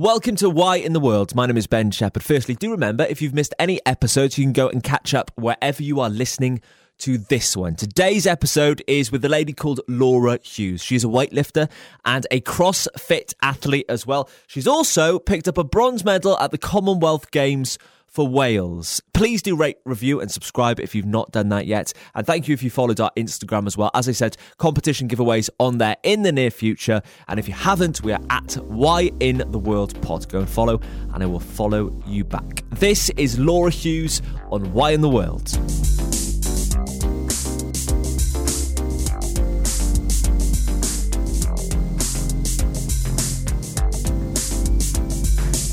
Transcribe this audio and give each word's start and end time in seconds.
Welcome 0.00 0.36
to 0.36 0.48
Why 0.48 0.76
in 0.76 0.94
the 0.94 0.98
World. 0.98 1.34
My 1.34 1.44
name 1.44 1.58
is 1.58 1.66
Ben 1.66 1.90
Shepherd. 1.90 2.22
Firstly, 2.22 2.54
do 2.54 2.70
remember 2.70 3.04
if 3.04 3.20
you've 3.20 3.34
missed 3.34 3.52
any 3.58 3.84
episodes, 3.84 4.38
you 4.38 4.44
can 4.46 4.54
go 4.54 4.66
and 4.66 4.82
catch 4.82 5.12
up 5.12 5.30
wherever 5.34 5.82
you 5.82 6.00
are 6.00 6.08
listening 6.08 6.62
to 7.00 7.18
this 7.18 7.54
one. 7.54 7.74
Today's 7.74 8.26
episode 8.26 8.82
is 8.86 9.12
with 9.12 9.22
a 9.26 9.28
lady 9.28 9.52
called 9.52 9.82
Laura 9.88 10.38
Hughes. 10.42 10.82
She's 10.82 11.04
a 11.04 11.06
weightlifter 11.06 11.70
and 12.06 12.26
a 12.30 12.40
CrossFit 12.40 13.34
athlete 13.42 13.84
as 13.90 14.06
well. 14.06 14.30
She's 14.46 14.66
also 14.66 15.18
picked 15.18 15.46
up 15.46 15.58
a 15.58 15.64
bronze 15.64 16.02
medal 16.02 16.38
at 16.38 16.50
the 16.50 16.56
Commonwealth 16.56 17.30
Games 17.30 17.76
for 18.10 18.26
Wales. 18.26 19.00
Please 19.14 19.40
do 19.40 19.56
rate, 19.56 19.78
review, 19.84 20.20
and 20.20 20.30
subscribe 20.30 20.80
if 20.80 20.94
you've 20.94 21.06
not 21.06 21.30
done 21.30 21.48
that 21.50 21.66
yet. 21.66 21.92
And 22.14 22.26
thank 22.26 22.48
you 22.48 22.54
if 22.54 22.62
you 22.62 22.70
followed 22.70 23.00
our 23.00 23.12
Instagram 23.16 23.66
as 23.66 23.76
well. 23.76 23.90
As 23.94 24.08
I 24.08 24.12
said, 24.12 24.36
competition 24.58 25.08
giveaways 25.08 25.48
on 25.58 25.78
there 25.78 25.96
in 26.02 26.22
the 26.22 26.32
near 26.32 26.50
future. 26.50 27.00
And 27.28 27.38
if 27.38 27.46
you 27.46 27.54
haven't, 27.54 28.02
we 28.02 28.12
are 28.12 28.20
at 28.28 28.54
Why 28.54 29.10
in 29.20 29.44
the 29.50 29.58
World 29.58 30.00
Pod. 30.02 30.28
Go 30.28 30.40
and 30.40 30.48
follow, 30.48 30.80
and 31.14 31.22
I 31.22 31.26
will 31.26 31.40
follow 31.40 31.94
you 32.06 32.24
back. 32.24 32.64
This 32.70 33.10
is 33.10 33.38
Laura 33.38 33.70
Hughes 33.70 34.20
on 34.50 34.72
Why 34.72 34.90
in 34.90 35.00
the 35.00 35.08
World. 35.08 36.09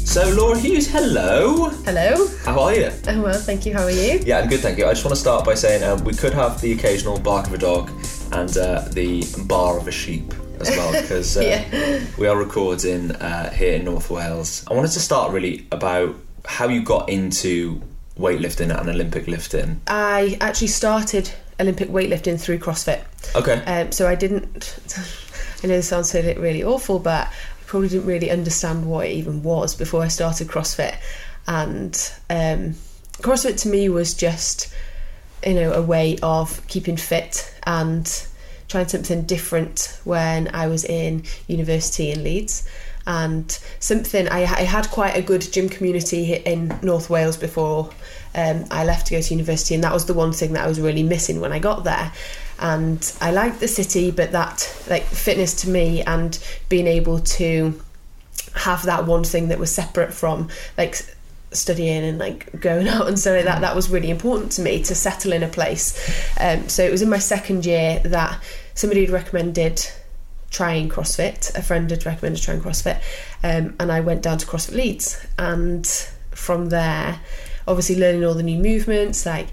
So, 0.07 0.27
Laura 0.29 0.57
Hughes, 0.57 0.87
hello. 0.87 1.69
Hello. 1.83 2.27
How 2.45 2.59
are 2.61 2.73
you? 2.73 2.91
Oh, 3.09 3.21
well, 3.23 3.39
thank 3.39 3.65
you. 3.65 3.73
How 3.73 3.83
are 3.83 3.91
you? 3.91 4.19
Yeah, 4.25 4.39
I'm 4.39 4.47
good, 4.47 4.61
thank 4.61 4.77
you. 4.77 4.85
I 4.85 4.91
just 4.93 5.03
want 5.03 5.13
to 5.13 5.19
start 5.19 5.43
by 5.43 5.53
saying 5.53 5.83
um, 5.83 6.01
we 6.05 6.13
could 6.13 6.33
have 6.33 6.61
the 6.61 6.71
occasional 6.71 7.19
bark 7.19 7.45
of 7.47 7.53
a 7.53 7.57
dog 7.57 7.91
and 8.31 8.57
uh, 8.57 8.85
the 8.91 9.23
bar 9.47 9.77
of 9.77 9.87
a 9.87 9.91
sheep 9.91 10.33
as 10.61 10.69
well, 10.69 10.93
because 10.93 11.35
uh, 11.37 11.41
Yeah. 11.71 12.05
we 12.17 12.25
are 12.25 12.37
recording 12.37 13.11
uh, 13.11 13.51
here 13.51 13.73
in 13.75 13.85
North 13.85 14.09
Wales. 14.09 14.63
I 14.71 14.73
wanted 14.73 14.91
to 14.91 14.99
start 15.01 15.33
really 15.33 15.67
about 15.73 16.15
how 16.45 16.69
you 16.69 16.81
got 16.81 17.09
into 17.09 17.81
weightlifting 18.17 18.75
and 18.75 18.89
Olympic 18.89 19.27
lifting. 19.27 19.81
I 19.87 20.37
actually 20.39 20.67
started 20.67 21.29
Olympic 21.59 21.89
weightlifting 21.89 22.39
through 22.39 22.59
CrossFit. 22.59 23.03
Okay. 23.35 23.61
Um, 23.65 23.91
so 23.91 24.07
I 24.07 24.15
didn't. 24.15 24.79
I 25.63 25.67
know 25.67 25.75
this 25.75 25.89
sounds 25.89 26.13
really, 26.13 26.35
really 26.37 26.63
awful, 26.63 26.97
but 26.97 27.27
probably 27.67 27.89
didn't 27.89 28.07
really 28.07 28.31
understand 28.31 28.87
what 28.87 29.05
it 29.05 29.11
even 29.11 29.43
was 29.43 29.75
before 29.75 30.01
I 30.01 30.07
started 30.07 30.47
CrossFit. 30.47 30.97
And 31.45 31.93
um, 32.29 32.75
CrossFit 33.21 33.61
to 33.61 33.69
me 33.69 33.89
was 33.89 34.13
just, 34.13 34.73
you 35.45 35.53
know, 35.53 35.73
a 35.73 35.81
way 35.81 36.17
of 36.23 36.65
keeping 36.67 36.97
fit 36.97 37.53
and 37.65 38.27
trying 38.67 38.87
something 38.87 39.23
different 39.23 39.99
when 40.03 40.53
I 40.53 40.67
was 40.67 40.83
in 40.85 41.23
university 41.47 42.11
in 42.11 42.23
Leeds. 42.23 42.67
And 43.05 43.49
something 43.79 44.27
I, 44.27 44.39
I 44.39 44.63
had 44.63 44.89
quite 44.89 45.15
a 45.15 45.21
good 45.21 45.41
gym 45.53 45.69
community 45.69 46.33
in 46.33 46.77
North 46.81 47.09
Wales 47.09 47.37
before 47.37 47.89
um, 48.35 48.65
I 48.69 48.83
left 48.83 49.07
to 49.07 49.13
go 49.13 49.21
to 49.21 49.33
university, 49.33 49.75
and 49.75 49.83
that 49.85 49.93
was 49.93 50.05
the 50.05 50.13
one 50.13 50.33
thing 50.33 50.53
that 50.53 50.65
I 50.65 50.67
was 50.67 50.81
really 50.81 51.03
missing 51.03 51.39
when 51.39 51.53
I 51.53 51.59
got 51.59 51.85
there. 51.85 52.11
And 52.59 53.13
I 53.21 53.31
liked 53.31 53.59
the 53.59 53.67
city, 53.67 54.11
but 54.11 54.31
that 54.31 54.75
like 54.89 55.03
fitness 55.03 55.53
to 55.61 55.69
me 55.69 56.01
and 56.03 56.37
being 56.69 56.87
able 56.87 57.19
to 57.19 57.79
have 58.55 58.83
that 58.83 59.05
one 59.05 59.23
thing 59.23 59.49
that 59.49 59.59
was 59.59 59.73
separate 59.73 60.13
from 60.13 60.49
like 60.77 60.95
studying 61.51 62.03
and 62.03 62.17
like 62.17 62.59
going 62.59 62.87
out 62.87 63.07
and 63.07 63.17
so 63.17 63.33
like 63.33 63.45
that 63.45 63.61
that 63.61 63.75
was 63.75 63.89
really 63.89 64.09
important 64.09 64.51
to 64.53 64.61
me 64.61 64.83
to 64.83 64.95
settle 64.95 65.33
in 65.33 65.43
a 65.43 65.47
place. 65.47 65.97
Um, 66.39 66.67
so 66.67 66.83
it 66.83 66.91
was 66.91 67.01
in 67.01 67.09
my 67.09 67.19
second 67.19 67.65
year 67.65 67.99
that 68.05 68.41
somebody 68.73 69.01
had 69.01 69.11
recommended 69.11 69.85
trying 70.49 70.89
CrossFit 70.89 71.55
a 71.55 71.61
friend 71.61 71.89
had 71.91 72.05
recommended 72.05 72.41
trying 72.41 72.61
CrossFit 72.61 73.01
um, 73.43 73.75
and 73.79 73.91
I 73.91 73.99
went 73.99 74.21
down 74.21 74.37
to 74.37 74.45
CrossFit 74.45 74.75
Leeds. 74.75 75.25
And 75.37 75.85
from 76.31 76.67
there 76.67 77.19
obviously 77.67 77.97
learning 77.97 78.23
all 78.23 78.33
the 78.33 78.43
new 78.43 78.57
movements 78.57 79.25
like 79.25 79.47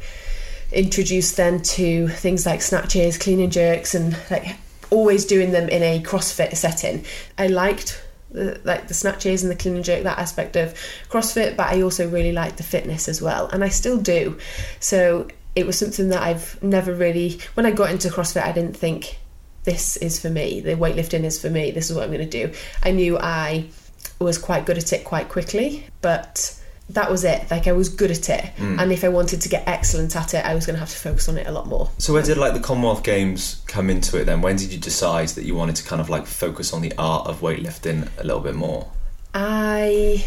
introduced 0.74 1.36
then 1.36 1.62
to 1.62 2.08
things 2.08 2.44
like 2.44 2.60
snatches 2.60 3.16
clean 3.16 3.40
and 3.40 3.52
jerks 3.52 3.94
and 3.94 4.16
like 4.30 4.56
always 4.90 5.24
doing 5.24 5.52
them 5.52 5.68
in 5.68 5.82
a 5.82 6.02
CrossFit 6.02 6.56
setting. 6.56 7.04
I 7.38 7.46
liked 7.46 8.02
the, 8.30 8.60
like 8.64 8.88
the 8.88 8.94
snatches 8.94 9.42
and 9.42 9.50
the 9.50 9.56
clean 9.56 9.76
and 9.76 9.84
jerk 9.84 10.02
that 10.02 10.18
aspect 10.18 10.56
of 10.56 10.74
CrossFit 11.08 11.56
but 11.56 11.68
I 11.68 11.82
also 11.82 12.08
really 12.08 12.32
liked 12.32 12.56
the 12.56 12.62
fitness 12.62 13.08
as 13.08 13.22
well 13.22 13.48
and 13.48 13.64
I 13.64 13.68
still 13.68 13.98
do. 13.98 14.38
So 14.80 15.28
it 15.54 15.66
was 15.66 15.78
something 15.78 16.08
that 16.08 16.22
I've 16.22 16.60
never 16.62 16.92
really 16.92 17.38
when 17.54 17.66
I 17.66 17.70
got 17.70 17.90
into 17.90 18.08
CrossFit 18.08 18.42
I 18.42 18.52
didn't 18.52 18.76
think 18.76 19.18
this 19.62 19.96
is 19.96 20.20
for 20.20 20.28
me. 20.28 20.60
The 20.60 20.74
weightlifting 20.74 21.24
is 21.24 21.40
for 21.40 21.48
me. 21.48 21.70
This 21.70 21.88
is 21.88 21.96
what 21.96 22.04
I'm 22.04 22.12
going 22.12 22.28
to 22.28 22.48
do. 22.48 22.54
I 22.82 22.90
knew 22.90 23.16
I 23.18 23.68
was 24.18 24.36
quite 24.36 24.66
good 24.66 24.78
at 24.78 24.92
it 24.92 25.04
quite 25.04 25.28
quickly 25.28 25.86
but 26.02 26.60
that 26.90 27.10
was 27.10 27.24
it 27.24 27.50
like 27.50 27.66
I 27.66 27.72
was 27.72 27.88
good 27.88 28.10
at 28.10 28.28
it 28.28 28.50
and 28.58 28.92
if 28.92 29.04
I 29.04 29.08
wanted 29.08 29.40
to 29.40 29.48
get 29.48 29.66
excellent 29.66 30.14
at 30.14 30.34
it 30.34 30.44
I 30.44 30.54
was 30.54 30.66
going 30.66 30.74
to 30.74 30.80
have 30.80 30.90
to 30.90 30.96
focus 30.96 31.28
on 31.28 31.38
it 31.38 31.46
a 31.46 31.50
lot 31.50 31.66
more 31.66 31.90
So 31.98 32.12
where 32.12 32.22
did 32.22 32.36
like 32.36 32.52
the 32.52 32.60
Commonwealth 32.60 33.02
Games 33.02 33.62
come 33.66 33.88
into 33.88 34.20
it 34.20 34.24
then? 34.24 34.42
When 34.42 34.56
did 34.56 34.70
you 34.70 34.78
decide 34.78 35.28
that 35.28 35.44
you 35.44 35.54
wanted 35.54 35.76
to 35.76 35.84
kind 35.84 36.00
of 36.00 36.10
like 36.10 36.26
focus 36.26 36.72
on 36.72 36.82
the 36.82 36.92
art 36.98 37.26
of 37.26 37.40
weightlifting 37.40 38.08
a 38.18 38.24
little 38.24 38.42
bit 38.42 38.54
more? 38.54 38.90
I 39.32 40.26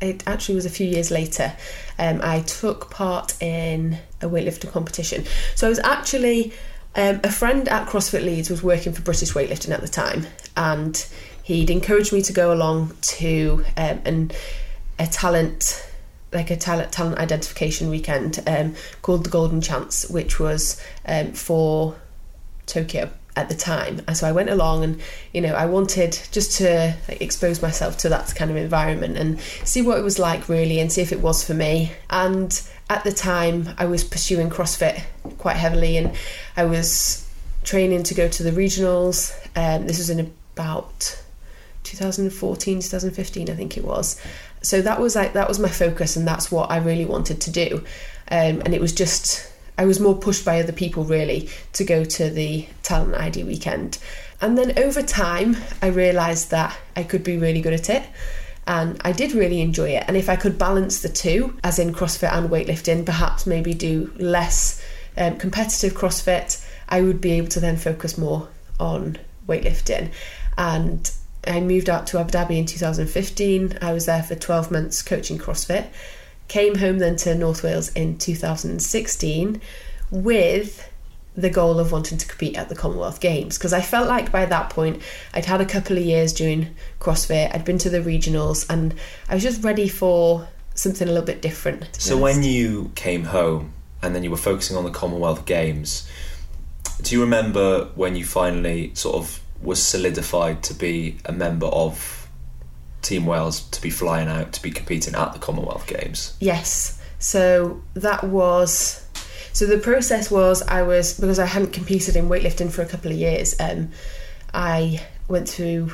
it 0.00 0.22
actually 0.26 0.56
was 0.56 0.66
a 0.66 0.70
few 0.70 0.86
years 0.86 1.10
later. 1.10 1.52
Um, 1.98 2.20
I 2.22 2.40
took 2.40 2.90
part 2.90 3.40
in 3.40 3.98
a 4.20 4.28
weightlifting 4.28 4.70
competition. 4.70 5.24
So 5.54 5.66
I 5.66 5.70
was 5.70 5.78
actually 5.78 6.52
um, 6.96 7.20
a 7.22 7.30
friend 7.30 7.68
at 7.68 7.88
CrossFit 7.88 8.24
Leeds 8.24 8.50
was 8.50 8.62
working 8.62 8.92
for 8.92 9.02
British 9.02 9.32
weightlifting 9.32 9.70
at 9.70 9.80
the 9.80 9.88
time, 9.88 10.26
and 10.56 11.06
he'd 11.44 11.70
encouraged 11.70 12.12
me 12.12 12.20
to 12.22 12.32
go 12.32 12.52
along 12.52 12.96
to 13.02 13.64
um, 13.76 14.00
an 14.04 14.32
a 14.98 15.06
talent 15.06 15.88
like 16.32 16.50
a 16.50 16.56
talent 16.56 16.92
talent 16.92 17.18
identification 17.18 17.90
weekend 17.90 18.42
um, 18.46 18.74
called 19.02 19.24
the 19.24 19.30
Golden 19.30 19.60
Chance, 19.60 20.08
which 20.08 20.40
was 20.40 20.82
um, 21.06 21.32
for 21.32 21.94
Tokyo 22.66 23.10
at 23.36 23.48
the 23.48 23.54
time. 23.54 24.02
And 24.06 24.16
so 24.16 24.26
I 24.26 24.32
went 24.32 24.50
along 24.50 24.84
and, 24.84 25.00
you 25.32 25.40
know, 25.40 25.54
I 25.54 25.66
wanted 25.66 26.18
just 26.32 26.58
to 26.58 26.94
like, 27.08 27.20
expose 27.20 27.62
myself 27.62 27.96
to 27.98 28.08
that 28.10 28.34
kind 28.34 28.50
of 28.50 28.56
environment 28.56 29.16
and 29.16 29.40
see 29.64 29.80
what 29.82 29.98
it 29.98 30.02
was 30.02 30.18
like 30.18 30.48
really 30.48 30.78
and 30.80 30.92
see 30.92 31.00
if 31.00 31.12
it 31.12 31.20
was 31.20 31.44
for 31.44 31.54
me. 31.54 31.92
And 32.10 32.60
at 32.90 33.04
the 33.04 33.12
time, 33.12 33.70
I 33.78 33.86
was 33.86 34.04
pursuing 34.04 34.50
CrossFit 34.50 35.02
quite 35.38 35.56
heavily 35.56 35.96
and 35.96 36.14
I 36.56 36.64
was 36.64 37.28
training 37.64 38.02
to 38.04 38.14
go 38.14 38.28
to 38.28 38.42
the 38.42 38.50
regionals. 38.50 39.34
Um, 39.56 39.86
this 39.86 39.98
was 39.98 40.10
in 40.10 40.32
about 40.54 41.18
2014 41.84 42.80
2015 42.80 43.50
i 43.50 43.54
think 43.54 43.76
it 43.76 43.84
was 43.84 44.20
so 44.62 44.80
that 44.82 45.00
was 45.00 45.14
like 45.14 45.32
that 45.32 45.48
was 45.48 45.58
my 45.58 45.68
focus 45.68 46.16
and 46.16 46.26
that's 46.26 46.50
what 46.50 46.70
i 46.70 46.76
really 46.78 47.04
wanted 47.04 47.40
to 47.40 47.50
do 47.50 47.84
um, 48.30 48.60
and 48.64 48.74
it 48.74 48.80
was 48.80 48.94
just 48.94 49.52
i 49.78 49.84
was 49.84 50.00
more 50.00 50.16
pushed 50.16 50.44
by 50.44 50.60
other 50.60 50.72
people 50.72 51.04
really 51.04 51.48
to 51.72 51.84
go 51.84 52.04
to 52.04 52.30
the 52.30 52.66
talent 52.82 53.14
id 53.14 53.44
weekend 53.44 53.98
and 54.40 54.56
then 54.56 54.78
over 54.78 55.02
time 55.02 55.56
i 55.82 55.86
realized 55.86 56.50
that 56.50 56.76
i 56.96 57.02
could 57.02 57.24
be 57.24 57.36
really 57.36 57.60
good 57.60 57.74
at 57.74 57.90
it 57.90 58.04
and 58.66 59.00
I 59.04 59.12
did 59.12 59.32
really 59.32 59.60
enjoy 59.60 59.90
it. 59.90 60.04
And 60.06 60.16
if 60.16 60.28
I 60.28 60.36
could 60.36 60.56
balance 60.56 61.02
the 61.02 61.08
two, 61.08 61.56
as 61.64 61.78
in 61.78 61.92
CrossFit 61.92 62.32
and 62.32 62.48
weightlifting, 62.48 63.04
perhaps 63.04 63.46
maybe 63.46 63.74
do 63.74 64.12
less 64.16 64.82
um, 65.16 65.36
competitive 65.38 65.94
CrossFit, 65.94 66.64
I 66.88 67.02
would 67.02 67.20
be 67.20 67.32
able 67.32 67.48
to 67.48 67.60
then 67.60 67.76
focus 67.76 68.16
more 68.16 68.48
on 68.78 69.18
weightlifting. 69.48 70.12
And 70.56 71.10
I 71.46 71.60
moved 71.60 71.90
out 71.90 72.06
to 72.08 72.18
Abu 72.18 72.30
Dhabi 72.30 72.58
in 72.58 72.66
2015. 72.66 73.78
I 73.82 73.92
was 73.92 74.06
there 74.06 74.22
for 74.22 74.34
12 74.34 74.70
months 74.70 75.02
coaching 75.02 75.38
CrossFit. 75.38 75.88
Came 76.48 76.76
home 76.76 76.98
then 76.98 77.16
to 77.16 77.34
North 77.34 77.62
Wales 77.62 77.90
in 77.92 78.18
2016 78.18 79.60
with 80.10 80.88
the 81.34 81.50
goal 81.50 81.78
of 81.80 81.90
wanting 81.90 82.18
to 82.18 82.26
compete 82.26 82.56
at 82.56 82.68
the 82.68 82.74
Commonwealth 82.74 83.20
Games 83.20 83.56
because 83.56 83.72
I 83.72 83.80
felt 83.80 84.06
like 84.06 84.30
by 84.30 84.44
that 84.44 84.70
point 84.70 85.02
I'd 85.32 85.46
had 85.46 85.60
a 85.62 85.66
couple 85.66 85.96
of 85.96 86.04
years 86.04 86.32
doing 86.32 86.74
CrossFit, 87.00 87.54
I'd 87.54 87.64
been 87.64 87.78
to 87.78 87.90
the 87.90 88.00
regionals, 88.00 88.68
and 88.68 88.94
I 89.28 89.34
was 89.34 89.42
just 89.42 89.64
ready 89.64 89.88
for 89.88 90.46
something 90.74 91.08
a 91.08 91.10
little 91.10 91.26
bit 91.26 91.40
different. 91.40 91.88
So 91.98 92.18
when 92.18 92.42
you 92.42 92.92
came 92.94 93.24
home 93.24 93.72
and 94.02 94.14
then 94.14 94.24
you 94.24 94.30
were 94.30 94.36
focusing 94.36 94.76
on 94.76 94.84
the 94.84 94.90
Commonwealth 94.90 95.46
Games, 95.46 96.08
do 97.00 97.14
you 97.14 97.22
remember 97.22 97.86
when 97.94 98.14
you 98.14 98.24
finally 98.24 98.94
sort 98.94 99.16
of 99.16 99.41
was 99.62 99.82
solidified 99.82 100.62
to 100.64 100.74
be 100.74 101.16
a 101.24 101.32
member 101.32 101.66
of 101.66 102.28
Team 103.02 103.26
Wales 103.26 103.62
to 103.70 103.82
be 103.82 103.90
flying 103.90 104.28
out 104.28 104.52
to 104.52 104.62
be 104.62 104.70
competing 104.70 105.14
at 105.14 105.32
the 105.32 105.38
Commonwealth 105.38 105.86
Games? 105.86 106.36
Yes. 106.40 107.00
So 107.18 107.82
that 107.94 108.24
was. 108.24 109.06
So 109.52 109.66
the 109.66 109.78
process 109.78 110.30
was 110.30 110.62
I 110.62 110.82
was 110.82 111.18
because 111.18 111.38
I 111.38 111.46
hadn't 111.46 111.72
competed 111.72 112.16
in 112.16 112.28
weightlifting 112.28 112.72
for 112.72 112.82
a 112.82 112.86
couple 112.86 113.10
of 113.10 113.18
years. 113.18 113.54
Um, 113.60 113.90
I 114.54 115.04
went 115.28 115.48
through 115.48 115.92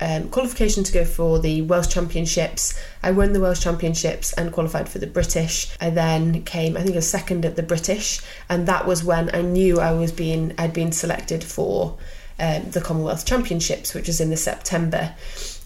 um, 0.00 0.30
qualification 0.30 0.82
to 0.84 0.92
go 0.92 1.04
for 1.04 1.38
the 1.38 1.62
Welsh 1.62 1.88
Championships. 1.88 2.78
I 3.02 3.10
won 3.10 3.32
the 3.32 3.40
Welsh 3.40 3.60
Championships 3.60 4.32
and 4.32 4.50
qualified 4.50 4.88
for 4.88 4.98
the 4.98 5.06
British. 5.06 5.76
I 5.80 5.90
then 5.90 6.42
came, 6.44 6.76
I 6.76 6.82
think, 6.82 6.96
a 6.96 7.02
second 7.02 7.44
at 7.44 7.56
the 7.56 7.62
British, 7.62 8.20
and 8.48 8.66
that 8.66 8.86
was 8.86 9.04
when 9.04 9.34
I 9.34 9.42
knew 9.42 9.78
I 9.78 9.92
was 9.92 10.10
being 10.10 10.54
I'd 10.56 10.72
been 10.72 10.92
selected 10.92 11.44
for 11.44 11.98
um, 12.40 12.70
the 12.70 12.80
Commonwealth 12.80 13.24
Championships, 13.26 13.94
which 13.94 14.06
was 14.08 14.20
in 14.20 14.30
the 14.30 14.36
September, 14.36 15.14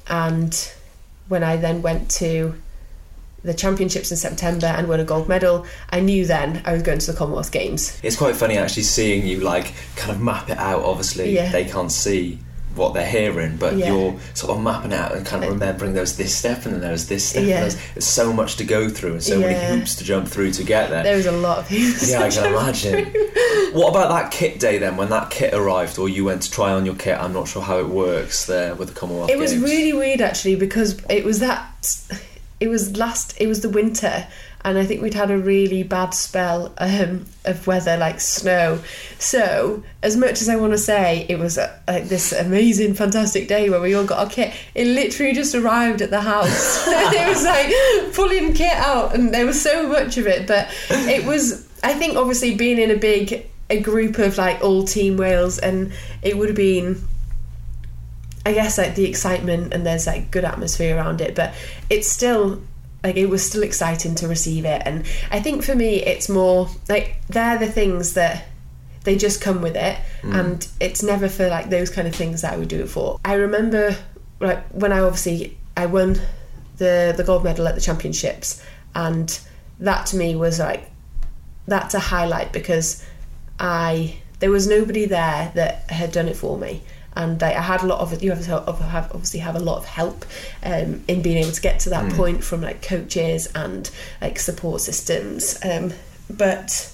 and 0.09 0.73
when 1.29 1.43
I 1.43 1.57
then 1.57 1.81
went 1.83 2.11
to 2.13 2.55
the 3.43 3.55
championships 3.55 4.11
in 4.11 4.17
September 4.17 4.67
and 4.67 4.89
won 4.89 5.01
a 5.01 5.05
gold 5.05 5.29
medal, 5.29 5.67
I 5.91 6.01
knew 6.01 6.25
then 6.27 6.63
I 6.65 6.73
was 6.73 6.83
going 6.83 6.99
to 6.99 7.13
the 7.13 7.17
Commonwealth 7.17 7.53
Games. 7.53 7.99
It's 8.03 8.17
quite 8.17 8.37
funny 8.37 8.57
actually 8.57 8.85
seeing 8.85 9.27
you 9.27 9.41
like 9.41 9.75
kind 9.97 10.11
of 10.13 10.21
map 10.21 10.49
it 10.49 10.57
out. 10.59 10.83
Obviously, 10.83 11.35
Yeah. 11.35 11.51
they 11.53 11.65
can't 11.67 11.93
see 11.93 12.39
what 12.77 12.95
they're 12.95 13.07
hearing, 13.09 13.57
but 13.57 13.77
Yeah. 13.77 13.93
you're 13.93 14.17
sort 14.35 14.57
of 14.57 14.63
mapping 14.63 14.93
out 14.93 15.15
and 15.15 15.25
kind 15.25 15.45
of 15.45 15.51
remembering 15.53 15.93
there 15.93 16.01
was 16.03 16.17
this 16.17 16.35
step 16.35 16.65
and 16.65 16.75
then 16.75 16.81
there 16.81 16.93
was 16.93 17.07
this 17.09 17.25
step. 17.25 17.45
Yeah. 17.45 17.55
And 17.57 17.63
there's, 17.65 17.77
there's 17.95 18.05
so 18.07 18.33
much 18.33 18.57
to 18.57 18.65
go 18.65 18.89
through 18.89 19.13
and 19.13 19.23
so 19.23 19.39
Yeah. 19.39 19.47
many 19.47 19.79
hoops 19.79 19.95
to 19.97 20.05
jump 20.05 20.29
through 20.29 20.53
to 20.53 20.65
get 20.65 20.91
there. 20.91 21.03
There 21.03 21.17
was 21.17 21.27
a 21.27 21.33
lot 21.33 21.59
of 21.59 21.67
things. 21.69 22.11
yeah, 22.11 22.23
I 22.23 22.31
can 22.31 22.47
imagine. 22.53 23.13
what 23.73 23.89
about 23.91 24.09
that 24.11 24.31
kit 24.31 24.59
day 24.61 24.79
then? 24.79 24.97
When 24.97 25.11
that 25.11 25.31
kit 25.31 25.55
arrived, 25.55 25.99
or 25.99 26.09
you 26.09 26.25
went 26.25 26.43
to 26.43 26.51
try 26.51 26.73
on 26.73 26.85
your 26.87 26.95
kit? 26.97 27.19
I'm 27.19 27.33
not 27.33 27.49
sure 27.49 27.63
how 27.63 27.79
it 27.79 27.89
works 27.89 28.47
there 28.47 28.75
with 28.75 28.89
the 28.89 28.95
Commonwealth 28.95 29.31
It 29.31 29.39
was 29.39 29.53
Games. 29.53 29.63
really 29.65 29.93
weird 29.93 30.21
actually 30.21 30.57
because 30.57 30.97
it 31.09 31.25
was 31.25 31.41
that 31.41 31.71
it 32.61 32.69
was 32.69 32.97
last 32.97 33.35
it 33.39 33.47
was 33.47 33.61
the 33.61 33.69
winter 33.69 34.27
and 34.65 34.79
I 34.79 34.87
think 34.87 35.03
we'd 35.03 35.15
had 35.15 35.31
a 35.31 35.37
really 35.37 35.83
bad 35.83 36.15
spell 36.15 36.73
um, 36.79 37.27
of 37.45 37.67
weather 37.67 37.99
like 37.99 38.19
snow. 38.19 38.81
So 39.19 39.83
as 40.03 40.17
much 40.17 40.41
as 40.41 40.49
I 40.49 40.57
want 40.57 40.73
to 40.73 40.79
say 40.79 41.27
it 41.29 41.39
was 41.39 41.59
uh, 41.59 41.79
like 41.87 42.05
this 42.05 42.33
amazing 42.33 42.95
fantastic 42.95 43.47
day 43.47 43.69
where 43.69 43.81
we 43.81 43.95
all 43.95 44.05
got 44.05 44.21
our 44.21 44.31
kit, 44.31 44.55
it 44.75 44.87
literally 44.87 45.35
just 45.35 45.55
arrived 45.55 46.01
at 46.01 46.11
the 46.11 46.23
house. 46.23 46.87
it 46.89 47.29
was 47.29 47.45
like 47.45 48.15
pulling 48.15 48.55
kit 48.55 48.73
out 48.73 49.15
and 49.15 49.35
there 49.35 49.45
was 49.45 49.61
so 49.61 49.87
much 49.87 50.17
of 50.17 50.27
it, 50.27 50.47
but 50.47 50.69
it 50.91 51.27
was 51.27 51.69
I 51.83 51.93
think 51.93 52.17
obviously 52.17 52.55
being 52.55 52.79
in 52.79 52.91
a 52.91 52.97
big 52.97 53.47
a 53.69 53.81
group 53.81 54.19
of 54.19 54.39
like 54.39 54.63
all 54.63 54.85
team 54.85 55.19
Wales 55.19 55.59
and 55.59 55.93
it 56.23 56.39
would 56.39 56.49
have 56.49 56.57
been 56.57 57.03
I 58.47 58.53
guess 58.53 58.79
like 58.79 58.95
the 58.95 59.05
excitement 59.05 59.75
and 59.75 59.85
there's 59.85 60.07
like 60.07 60.31
good 60.31 60.45
atmosphere 60.45 60.97
around 60.97 61.21
it, 61.21 61.35
but 61.35 61.55
it's 61.91 62.09
still 62.09 62.63
like 63.05 63.17
it 63.17 63.27
was 63.27 63.47
still 63.47 63.63
exciting 63.63 64.15
to 64.17 64.27
receive 64.27 64.65
it. 64.65 64.83
And 64.85 65.05
I 65.31 65.39
think 65.39 65.63
for 65.63 65.75
me, 65.75 66.03
it's 66.03 66.29
more 66.31 66.69
like 66.89 67.21
they're 67.29 67.59
the 67.59 67.71
things 67.71 68.15
that 68.15 68.47
they 69.05 69.17
just 69.17 69.43
come 69.43 69.61
with 69.61 69.77
it, 69.77 69.99
mm. 70.23 70.35
and 70.35 70.67
it's 70.81 71.03
never 71.03 71.29
for 71.29 71.49
like 71.49 71.69
those 71.69 71.91
kind 71.91 72.09
of 72.09 72.15
things 72.15 72.41
that 72.41 72.55
I 72.55 72.57
would 72.57 72.69
do 72.69 72.81
it 72.81 72.89
for. 72.89 73.21
I 73.25 73.35
remember 73.35 73.95
like 74.41 74.67
when 74.71 74.93
I 74.93 75.01
obviously 75.01 75.57
I 75.77 75.87
won 75.87 76.19
the 76.79 77.13
the 77.15 77.23
gold 77.23 77.45
medal 77.45 77.69
at 77.69 77.75
the 77.75 77.81
championships, 77.83 78.65
and 78.95 79.39
that 79.79 80.07
to 80.07 80.17
me 80.17 80.35
was 80.35 80.59
like 80.59 80.91
that's 81.67 81.95
a 81.95 82.01
highlight 82.01 82.53
because 82.53 83.05
I 83.59 84.17
there 84.41 84.51
was 84.51 84.67
nobody 84.67 85.05
there 85.05 85.53
that 85.55 85.91
had 85.91 86.11
done 86.11 86.29
it 86.29 86.37
for 86.37 86.57
me, 86.57 86.83
and 87.17 87.41
like, 87.41 87.57
I 87.57 87.63
had 87.63 87.83
a 87.83 87.87
lot 87.87 88.01
of 88.01 88.23
you 88.23 88.31
have, 88.31 88.47
have 88.47 89.11
obviously 89.13 89.41
have 89.41 89.57
a 89.57 89.61
lot 89.61 89.79
of 89.79 89.85
help 89.85 90.25
um, 90.63 91.05
in 91.09 91.23
being 91.23 91.39
able 91.39 91.53
to 91.53 91.61
get 91.61 91.81
to 91.81 91.91
that 91.91 92.13
point 92.15 92.43
from 92.43 92.61
like 92.61 92.83
coaches 92.83 93.47
and 93.55 93.91
like 94.21 94.39
support 94.39 94.81
systems, 94.81 95.59
um, 95.65 95.93
but 96.29 96.93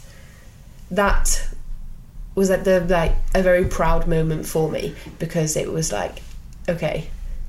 that 0.90 1.48
was 2.34 2.50
like 2.50 2.64
the 2.64 2.80
like 2.80 3.14
a 3.34 3.42
very 3.42 3.64
proud 3.64 4.06
moment 4.06 4.46
for 4.46 4.70
me 4.70 4.94
because 5.18 5.56
it 5.56 5.70
was 5.70 5.92
like 5.92 6.22
okay 6.68 7.08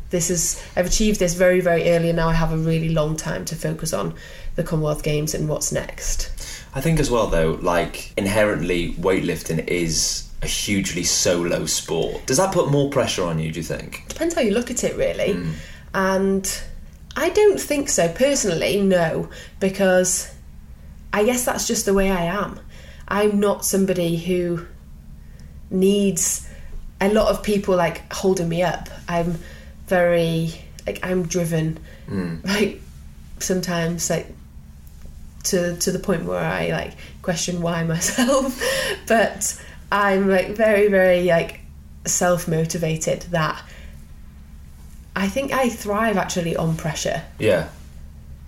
this 0.10 0.30
is 0.30 0.62
I've 0.76 0.86
achieved 0.86 1.20
this 1.20 1.34
very 1.34 1.62
very 1.62 1.90
early 1.90 2.10
and 2.10 2.18
now 2.18 2.30
I 2.30 2.34
have 2.34 2.52
a 2.52 2.58
really 2.58 2.90
long 2.90 3.16
time 3.16 3.46
to 3.46 3.56
focus 3.56 3.94
on 3.94 4.14
the 4.56 4.64
Commonwealth 4.64 5.04
Games 5.04 5.34
and 5.34 5.48
what's 5.48 5.72
next. 5.72 6.30
I 6.74 6.82
think 6.82 7.00
as 7.00 7.10
well 7.10 7.28
though, 7.28 7.58
like 7.62 8.14
inherently 8.18 8.94
weightlifting 8.94 9.66
is 9.68 10.30
a 10.42 10.48
hugely 10.48 11.04
solo 11.04 11.66
sport. 11.66 12.26
Does 12.26 12.38
that 12.38 12.54
put 12.54 12.72
more 12.72 12.90
pressure 12.90 13.24
on 13.24 13.40
you? 13.40 13.52
Do 13.52 13.60
you 13.60 13.64
think? 13.64 14.04
Depends 14.08 14.34
how 14.34 14.42
you 14.42 14.52
look 14.52 14.72
at 14.72 14.84
it, 14.84 14.96
really. 14.96 15.34
Hmm. 15.34 15.52
And 15.94 16.64
I 17.16 17.30
don't 17.30 17.60
think 17.60 17.90
so 17.90 18.08
personally. 18.10 18.82
No, 18.82 19.30
because 19.60 20.34
I 21.14 21.24
guess 21.26 21.46
that's 21.46 21.68
just 21.68 21.86
the 21.86 21.94
way 21.94 22.10
I 22.10 22.24
am. 22.24 22.60
I'm 23.08 23.40
not 23.40 23.66
somebody 23.66 24.18
who 24.18 24.66
needs 25.70 26.48
a 27.00 27.12
lot 27.12 27.28
of 27.28 27.44
people 27.44 27.76
like 27.76 28.12
holding 28.12 28.48
me 28.48 28.64
up. 28.64 28.90
I'm 29.08 29.38
very 29.88 30.54
like 30.88 31.00
I'm 31.04 31.28
driven. 31.28 31.80
Hmm. 32.08 32.38
Like 32.44 32.82
sometimes 33.40 34.10
like 34.10 34.28
to 35.44 35.76
to 35.78 35.92
the 35.92 36.00
point 36.00 36.26
where 36.26 36.40
I 36.40 36.70
like 36.70 36.94
question 37.22 37.62
why 37.62 37.84
myself. 37.84 38.62
but 39.08 39.62
I'm 39.92 40.30
like 40.30 40.50
very 40.50 40.88
very 40.88 41.26
like 41.26 41.62
self 42.06 42.48
motivated 42.48 43.22
that 43.32 43.62
I 45.16 45.28
think 45.28 45.52
I 45.52 45.70
thrive 45.70 46.18
actually 46.18 46.56
on 46.56 46.76
pressure. 46.78 47.24
Yeah. 47.38 47.70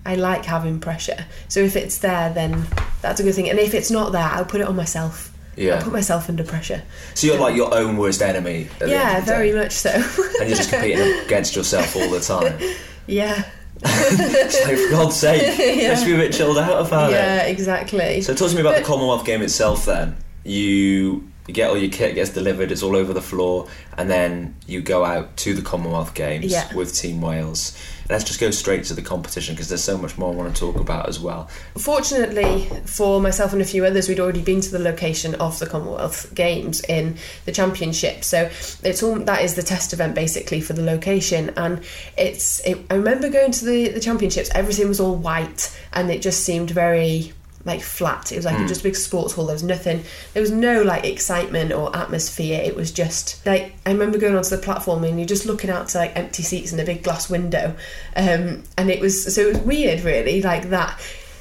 I 0.05 0.15
like 0.15 0.45
having 0.45 0.79
pressure. 0.79 1.25
So 1.47 1.59
if 1.59 1.75
it's 1.75 1.99
there 1.99 2.33
then 2.33 2.65
that's 3.01 3.19
a 3.19 3.23
good 3.23 3.35
thing. 3.35 3.49
And 3.49 3.59
if 3.59 3.73
it's 3.73 3.91
not 3.91 4.11
there, 4.11 4.21
I'll 4.21 4.45
put 4.45 4.61
it 4.61 4.67
on 4.67 4.75
myself. 4.75 5.31
Yeah. 5.55 5.75
I'll 5.75 5.83
put 5.83 5.93
myself 5.93 6.29
under 6.29 6.43
pressure. 6.43 6.81
So 7.13 7.27
you're 7.27 7.39
like 7.39 7.55
your 7.55 7.73
own 7.73 7.97
worst 7.97 8.21
enemy. 8.21 8.69
At 8.73 8.79
the 8.79 8.89
yeah, 8.89 9.09
end 9.09 9.17
of 9.19 9.25
the 9.25 9.31
very 9.31 9.51
day. 9.51 9.57
much 9.57 9.71
so. 9.73 9.89
And 9.91 10.49
you're 10.49 10.57
just 10.57 10.71
competing 10.71 11.19
against 11.25 11.55
yourself 11.55 11.95
all 11.95 12.09
the 12.09 12.19
time. 12.19 12.59
yeah. 13.07 13.43
It's 13.85 14.65
like, 14.65 14.77
for 14.77 14.89
God's 14.91 15.17
sake, 15.17 15.57
let's 15.57 16.05
be 16.05 16.13
a 16.13 16.17
bit 16.17 16.31
chilled 16.31 16.57
out 16.57 16.87
about 16.87 17.09
it. 17.09 17.15
Yeah, 17.15 17.43
exactly. 17.43 18.21
So 18.21 18.33
talk 18.33 18.49
to 18.49 18.55
me 18.55 18.61
about 18.61 18.77
the 18.77 18.83
Commonwealth 18.83 19.25
game 19.25 19.41
itself 19.41 19.85
then. 19.85 20.15
You 20.45 21.29
you 21.47 21.53
get 21.53 21.69
all 21.69 21.77
your 21.77 21.91
kit 21.91 22.15
gets 22.15 22.29
delivered, 22.29 22.71
it's 22.71 22.83
all 22.83 22.95
over 22.95 23.13
the 23.13 23.21
floor, 23.21 23.67
and 23.97 24.09
then 24.09 24.55
you 24.65 24.81
go 24.81 25.03
out 25.03 25.35
to 25.37 25.53
the 25.53 25.61
Commonwealth 25.61 26.13
Games 26.13 26.45
Yeah. 26.45 26.73
with 26.73 26.95
Team 26.95 27.21
Wales. 27.21 27.77
Let's 28.09 28.23
just 28.25 28.39
go 28.39 28.51
straight 28.51 28.83
to 28.85 28.93
the 28.93 29.01
competition 29.01 29.55
because 29.55 29.69
there's 29.69 29.83
so 29.83 29.97
much 29.97 30.17
more 30.17 30.33
I 30.33 30.35
want 30.35 30.53
to 30.53 30.59
talk 30.59 30.75
about 30.75 31.07
as 31.07 31.19
well. 31.19 31.49
Fortunately 31.77 32.69
for 32.85 33.21
myself 33.21 33.53
and 33.53 33.61
a 33.61 33.65
few 33.65 33.85
others, 33.85 34.07
we'd 34.09 34.19
already 34.19 34.41
been 34.41 34.61
to 34.61 34.71
the 34.71 34.79
location 34.79 35.35
of 35.35 35.57
the 35.59 35.65
Commonwealth 35.65 36.33
Games 36.35 36.81
in 36.81 37.15
the 37.45 37.51
championship. 37.51 38.23
So 38.23 38.49
it's 38.83 39.03
all 39.03 39.15
that 39.15 39.41
is 39.43 39.55
the 39.55 39.63
test 39.63 39.93
event 39.93 40.15
basically 40.15 40.59
for 40.61 40.73
the 40.73 40.81
location, 40.83 41.51
and 41.57 41.81
it's. 42.17 42.59
It, 42.65 42.77
I 42.89 42.95
remember 42.95 43.29
going 43.29 43.51
to 43.51 43.65
the 43.65 43.89
the 43.89 43.99
championships. 43.99 44.49
Everything 44.55 44.87
was 44.87 44.99
all 44.99 45.15
white, 45.15 45.73
and 45.93 46.09
it 46.11 46.21
just 46.21 46.43
seemed 46.43 46.71
very 46.71 47.31
like 47.65 47.81
flat. 47.81 48.31
It 48.31 48.35
was 48.35 48.45
like 48.45 48.67
just 48.67 48.81
a 48.81 48.83
big 48.83 48.95
sports 48.95 49.33
hall. 49.33 49.45
There 49.45 49.55
was 49.55 49.63
nothing. 49.63 50.03
There 50.33 50.41
was 50.41 50.51
no 50.51 50.81
like 50.81 51.05
excitement 51.05 51.71
or 51.71 51.95
atmosphere. 51.95 52.61
It 52.61 52.75
was 52.75 52.91
just 52.91 53.45
like 53.45 53.73
I 53.85 53.91
remember 53.91 54.17
going 54.17 54.35
onto 54.35 54.49
the 54.49 54.61
platform 54.61 55.03
and 55.03 55.17
you're 55.17 55.27
just 55.27 55.45
looking 55.45 55.69
out 55.69 55.89
to 55.89 55.99
like 55.99 56.15
empty 56.15 56.43
seats 56.43 56.71
and 56.71 56.81
a 56.81 56.85
big 56.85 57.03
glass 57.03 57.29
window, 57.29 57.75
um, 58.15 58.63
and 58.77 58.89
it 58.89 58.99
was 58.99 59.33
so 59.33 59.41
it 59.41 59.53
was 59.53 59.63
weird, 59.63 60.01
really, 60.01 60.41
like 60.41 60.69
that 60.69 60.99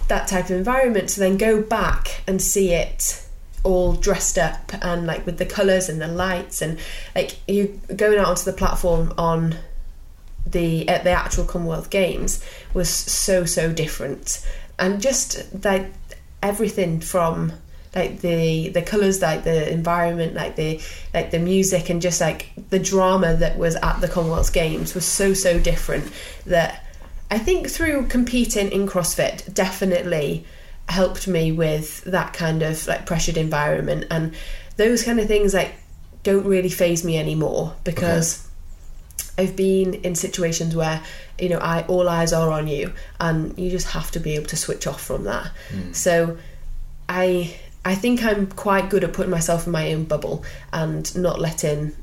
that 0.08 0.28
type 0.28 0.46
of 0.46 0.52
environment. 0.52 1.08
To 1.10 1.20
then 1.20 1.36
go 1.36 1.60
back 1.60 2.22
and 2.26 2.40
see 2.40 2.72
it 2.72 3.26
all 3.64 3.92
dressed 3.92 4.38
up 4.38 4.72
and 4.82 5.06
like 5.06 5.24
with 5.24 5.38
the 5.38 5.46
colours 5.46 5.88
and 5.88 6.00
the 6.00 6.08
lights 6.08 6.60
and 6.60 6.78
like 7.14 7.38
you 7.46 7.80
going 7.94 8.18
out 8.18 8.26
onto 8.26 8.42
the 8.42 8.52
platform 8.52 9.14
on 9.16 9.54
the 10.44 10.88
at 10.88 11.04
the 11.04 11.10
actual 11.10 11.44
Commonwealth 11.44 11.88
Games 11.88 12.44
was 12.74 12.88
so 12.88 13.44
so 13.44 13.72
different 13.72 14.44
and 14.78 15.00
just 15.00 15.64
like 15.64 15.92
everything 16.42 17.00
from 17.00 17.52
like 17.94 18.20
the 18.20 18.70
the 18.70 18.80
colors 18.80 19.20
like 19.20 19.44
the 19.44 19.70
environment 19.70 20.34
like 20.34 20.56
the 20.56 20.80
like 21.12 21.30
the 21.30 21.38
music 21.38 21.90
and 21.90 22.00
just 22.00 22.20
like 22.22 22.50
the 22.70 22.78
drama 22.78 23.36
that 23.36 23.58
was 23.58 23.76
at 23.76 24.00
the 24.00 24.08
Commonwealth 24.08 24.52
Games 24.52 24.94
was 24.94 25.04
so 25.04 25.34
so 25.34 25.60
different 25.60 26.10
that 26.46 26.84
I 27.30 27.38
think 27.38 27.70
through 27.70 28.08
competing 28.08 28.70
in 28.70 28.86
CrossFit 28.86 29.54
definitely 29.54 30.44
helped 30.88 31.26
me 31.26 31.50
with 31.50 32.04
that 32.04 32.34
kind 32.34 32.62
of 32.62 32.86
like 32.86 33.06
pressured 33.06 33.38
environment. 33.38 34.04
And 34.10 34.34
those 34.76 35.02
kind 35.02 35.18
of 35.18 35.28
things 35.28 35.54
like 35.54 35.72
don't 36.22 36.44
really 36.44 36.68
faze 36.68 37.04
me 37.04 37.16
anymore 37.18 37.74
because 37.84 38.46
I've 39.38 39.56
been 39.56 39.94
in 39.94 40.14
situations 40.14 40.76
where 40.76 41.02
you 41.42 41.48
know 41.48 41.58
I 41.58 41.82
all 41.88 42.08
eyes 42.08 42.32
are 42.32 42.50
on 42.50 42.68
you 42.68 42.92
and 43.20 43.58
you 43.58 43.68
just 43.68 43.88
have 43.88 44.12
to 44.12 44.20
be 44.20 44.36
able 44.36 44.46
to 44.46 44.56
switch 44.56 44.86
off 44.86 45.02
from 45.02 45.24
that. 45.24 45.50
So 45.92 46.38
I 47.08 47.56
I 47.84 47.96
think 47.96 48.22
I'm 48.22 48.46
quite 48.46 48.90
good 48.90 49.02
at 49.02 49.12
putting 49.12 49.30
myself 49.30 49.66
in 49.66 49.72
my 49.72 49.92
own 49.92 50.04
bubble 50.04 50.44
and 50.72 51.14
not 51.16 51.40
letting 51.40 51.96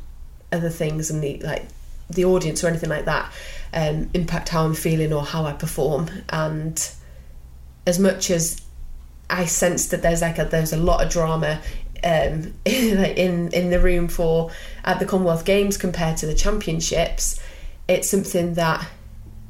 other 0.52 0.70
things 0.70 1.10
and 1.10 1.24
the 1.24 1.40
like 1.40 1.66
the 2.10 2.26
audience 2.26 2.64
or 2.64 2.68
anything 2.68 2.90
like 2.90 3.06
that 3.06 3.32
um, 3.74 4.10
impact 4.14 4.50
how 4.50 4.66
I'm 4.66 4.74
feeling 4.74 5.14
or 5.14 5.24
how 5.24 5.46
I 5.46 5.54
perform. 5.54 6.10
And 6.30 6.92
as 7.88 7.98
much 7.98 8.30
as 8.30 8.62
I 9.30 9.46
sense 9.46 9.88
that 9.88 10.02
there's 10.02 10.22
like 10.22 10.38
a 10.38 10.46
there's 10.46 10.74
a 10.74 10.78
lot 10.78 11.02
of 11.02 11.10
drama 11.10 11.62
um, 12.04 12.54
in, 12.66 13.06
in 13.06 13.54
in 13.54 13.70
the 13.70 13.80
room 13.80 14.10
for 14.10 14.52
at 14.84 15.00
the 15.00 15.06
Commonwealth 15.06 15.46
Games 15.46 15.78
compared 15.78 16.18
to 16.18 16.26
the 16.26 16.36
championships, 16.36 17.40
it's 17.88 18.10
something 18.10 18.56
that 18.56 18.86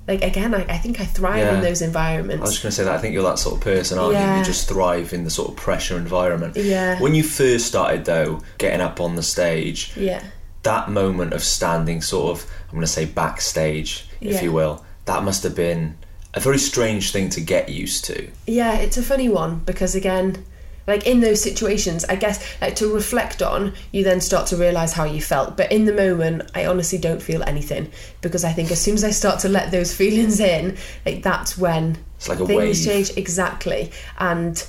like 0.09 0.23
again 0.23 0.53
I, 0.53 0.63
I 0.63 0.77
think 0.79 0.99
I 0.99 1.05
thrive 1.05 1.37
Yeah. 1.37 1.55
in 1.55 1.61
those 1.61 1.81
environments. 1.81 2.41
I 2.41 2.45
was 2.45 2.51
just 2.53 2.63
going 2.63 2.71
to 2.71 2.75
say 2.75 2.83
that 2.83 2.95
I 2.95 2.97
think 2.97 3.13
you're 3.13 3.23
that 3.23 3.39
sort 3.39 3.55
of 3.55 3.61
person, 3.61 3.97
aren't 3.99 4.17
you? 4.17 4.37
You 4.39 4.43
just 4.43 4.67
thrive 4.67 5.13
in 5.13 5.23
the 5.23 5.29
sort 5.29 5.49
of 5.49 5.55
pressure 5.55 5.97
environment. 5.97 6.57
Yeah. 6.57 6.99
When 6.99 7.13
you 7.15 7.23
first 7.23 7.67
started, 7.67 8.05
though, 8.05 8.41
getting 8.57 8.81
up 8.81 8.99
on 8.99 9.15
the 9.15 9.23
stage, 9.23 9.93
Yeah. 9.95 10.23
that 10.63 10.89
moment 10.89 11.33
of 11.33 11.43
standing 11.43 12.01
sort 12.01 12.31
of, 12.37 12.45
I'm 12.67 12.71
going 12.75 12.81
to 12.81 12.87
say 12.87 13.05
backstage, 13.05 14.07
if 14.19 14.33
Yeah. 14.37 14.41
you 14.41 14.51
will, 14.51 14.83
that 15.05 15.23
must 15.23 15.43
have 15.43 15.55
been 15.55 15.95
a 16.33 16.39
very 16.39 16.59
strange 16.59 17.11
thing 17.11 17.29
to 17.31 17.41
get 17.41 17.69
used 17.69 18.05
to. 18.05 18.27
Yeah, 18.45 18.75
it's 18.77 18.97
a 18.97 19.01
funny 19.03 19.29
one 19.29 19.61
because 19.65 19.95
again, 19.95 20.43
like 20.89 21.08
in 21.08 21.22
those 21.22 21.41
situations, 21.41 22.03
I 22.05 22.15
guess 22.15 22.43
like 22.62 22.75
to 22.77 22.93
reflect 22.93 23.41
on, 23.41 23.74
you 23.91 24.03
then 24.03 24.19
start 24.19 24.48
to 24.48 24.58
realize 24.58 24.91
how 24.93 25.05
you 25.05 25.22
felt. 25.22 25.55
But 25.55 25.72
in 25.72 25.86
the 25.86 25.93
moment, 25.93 26.51
I 26.53 26.65
honestly 26.65 26.98
don't 26.98 27.22
feel 27.22 27.43
anything 27.43 27.91
because 28.22 28.43
I 28.43 28.51
think 28.51 28.72
as 28.72 28.81
soon 28.81 28.96
as 28.96 29.03
I 29.03 29.12
start 29.12 29.39
to 29.41 29.50
let 29.50 29.72
those 29.72 29.93
feelings 30.01 30.39
in, 30.39 30.77
like 31.05 31.24
that's 31.24 31.58
when 31.58 31.98
It's 32.17 32.27
like 32.27 32.39
a 32.39 32.46
things 32.46 32.86
wave. 32.86 32.86
change 32.86 33.17
exactly. 33.17 33.91
And 34.17 34.62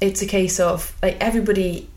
it's 0.00 0.22
a 0.22 0.26
case 0.26 0.60
of 0.60 0.94
like 1.02 1.16
everybody, 1.20 1.88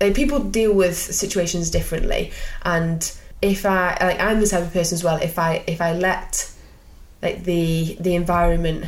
like 0.00 0.14
people 0.14 0.40
deal 0.40 0.72
with 0.72 0.96
situations 0.96 1.70
differently. 1.70 2.32
And 2.62 3.10
if 3.42 3.66
I 3.66 3.96
like, 4.00 4.20
I'm 4.20 4.40
the 4.40 4.46
type 4.46 4.62
of 4.62 4.72
person 4.72 4.96
as 4.96 5.04
well. 5.04 5.16
If 5.16 5.38
I 5.38 5.62
if 5.66 5.80
I 5.80 5.92
let 5.92 6.50
like 7.22 7.44
the 7.44 7.96
the 8.00 8.14
environment 8.14 8.86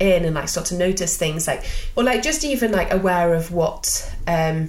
in 0.00 0.24
and 0.24 0.34
like 0.34 0.48
start 0.48 0.66
to 0.66 0.74
notice 0.74 1.16
things 1.16 1.46
like 1.46 1.64
or 1.96 2.04
like 2.04 2.22
just 2.22 2.44
even 2.44 2.72
like 2.72 2.92
aware 2.92 3.34
of 3.34 3.52
what 3.52 4.14
um 4.26 4.68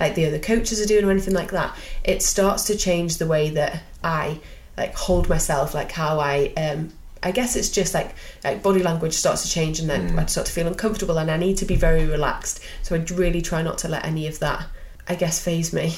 like 0.00 0.14
the 0.14 0.26
other 0.26 0.38
coaches 0.38 0.80
are 0.80 0.86
doing 0.86 1.04
or 1.04 1.10
anything 1.10 1.34
like 1.34 1.50
that 1.50 1.76
it 2.04 2.22
starts 2.22 2.64
to 2.64 2.76
change 2.76 3.18
the 3.18 3.26
way 3.26 3.50
that 3.50 3.82
i 4.02 4.38
like 4.76 4.94
hold 4.94 5.28
myself 5.28 5.74
like 5.74 5.92
how 5.92 6.18
i 6.18 6.52
um 6.56 6.90
i 7.22 7.30
guess 7.30 7.56
it's 7.56 7.70
just 7.70 7.94
like 7.94 8.14
like 8.42 8.62
body 8.62 8.82
language 8.82 9.12
starts 9.12 9.42
to 9.42 9.48
change 9.48 9.80
and 9.80 9.88
then 9.88 10.18
i 10.18 10.26
start 10.26 10.46
to 10.46 10.52
feel 10.52 10.66
uncomfortable 10.66 11.18
and 11.18 11.30
i 11.30 11.36
need 11.36 11.56
to 11.56 11.64
be 11.64 11.76
very 11.76 12.06
relaxed. 12.06 12.60
So 12.82 12.94
i 12.94 12.98
really 13.14 13.42
try 13.42 13.62
not 13.62 13.78
to 13.78 13.88
let 13.88 14.04
any 14.04 14.26
of 14.26 14.38
that 14.40 14.66
i 15.08 15.14
guess 15.14 15.42
faze 15.42 15.72
me. 15.72 15.94